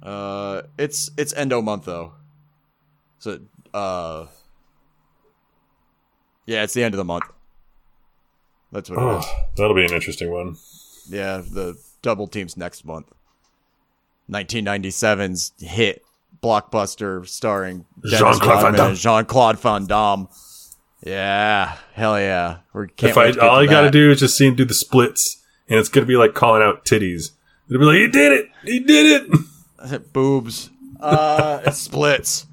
Uh, 0.02 0.62
it's 0.78 1.10
it's 1.18 1.34
endo 1.34 1.62
month 1.62 1.86
though. 1.86 2.14
So, 3.20 3.40
uh, 3.74 4.28
yeah, 6.46 6.64
it's 6.64 6.74
the 6.74 6.84
end 6.84 6.94
of 6.94 6.98
the 6.98 7.04
month. 7.04 7.26
That's 8.72 8.90
what 8.90 9.00
it 9.00 9.20
is. 9.20 9.26
Oh, 9.28 9.46
that'll 9.56 9.76
be 9.76 9.86
an 9.86 9.94
interesting 9.94 10.32
one. 10.32 10.56
Yeah, 11.10 11.38
the 11.38 11.78
double 12.02 12.28
teams 12.28 12.58
next 12.58 12.86
month. 12.86 13.12
1997's 14.30 15.54
hit 15.60 16.04
blockbuster 16.44 17.26
starring 17.26 17.86
Jean-Claude 18.06 18.62
Van 18.62 18.74
Damme. 18.74 18.96
Jean 18.96 19.26
Claude 19.26 19.60
Van 19.60 19.86
Damme. 19.86 20.28
Yeah, 21.04 21.78
hell 21.94 22.20
yeah. 22.20 22.58
We 22.74 22.88
can't 22.88 23.12
if 23.12 23.18
I 23.18 23.28
all 23.28 23.34
to 23.34 23.44
I 23.44 23.66
got 23.68 23.82
to 23.82 23.92
do 23.92 24.12
is 24.12 24.20
just 24.20 24.38
see 24.38 24.48
him 24.48 24.56
do 24.56 24.66
the 24.66 24.74
splits, 24.74 25.44
and 25.70 25.80
it's 25.80 25.90
gonna 25.90 26.06
be 26.06 26.18
like 26.18 26.34
calling 26.34 26.62
out 26.62 26.86
titties. 26.86 27.32
It'll 27.70 27.80
be 27.80 27.86
like, 27.86 27.98
"He 27.98 28.08
did 28.08 28.32
it! 28.32 28.50
He 28.64 28.80
did 28.80 29.22
it!" 29.24 29.40
boobs. 30.14 30.70
Uh, 31.00 31.62
it 31.66 31.74
splits. 31.74 32.48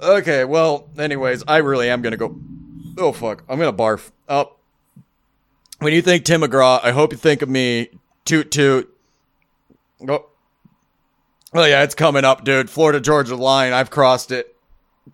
Okay, 0.00 0.44
well, 0.44 0.88
anyways, 0.98 1.44
I 1.48 1.58
really 1.58 1.88
am 1.88 2.02
gonna 2.02 2.16
go. 2.16 2.38
Oh 2.98 3.12
fuck, 3.12 3.44
I'm 3.48 3.58
gonna 3.58 3.72
barf. 3.72 4.10
Up. 4.28 4.58
when 5.78 5.92
you 5.92 6.02
think 6.02 6.24
Tim 6.24 6.40
McGraw, 6.40 6.80
I 6.82 6.90
hope 6.90 7.12
you 7.12 7.18
think 7.18 7.42
of 7.42 7.48
me. 7.48 7.88
Toot 8.24 8.50
toot. 8.50 8.92
Oh. 10.06 10.26
Oh 11.54 11.64
yeah, 11.64 11.84
it's 11.84 11.94
coming 11.94 12.24
up, 12.24 12.44
dude. 12.44 12.68
Florida 12.68 13.00
Georgia 13.00 13.36
line. 13.36 13.72
I've 13.72 13.90
crossed 13.90 14.32
it. 14.32 14.54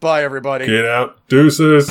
Bye, 0.01 0.25
everybody. 0.25 0.67
Get 0.67 0.87
out, 0.87 1.19
deuces. 1.29 1.91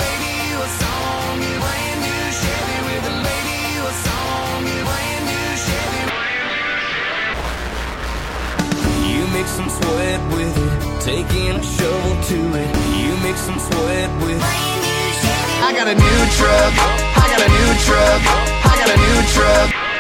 Make 13.32 13.39
some 13.39 13.60
sweat 13.60 14.10
with 14.24 14.41
I 14.44 15.72
got 15.72 15.88
a 15.88 15.96
new 15.96 16.20
truck. 16.36 16.74
I 17.15 17.28
got 17.32 17.39
a 17.39 17.48
new 17.48 17.72
truck. 17.88 18.22
I 18.67 18.76
got 18.76 18.89
a 18.89 18.98
new 18.98 19.22
truck. 19.32 19.90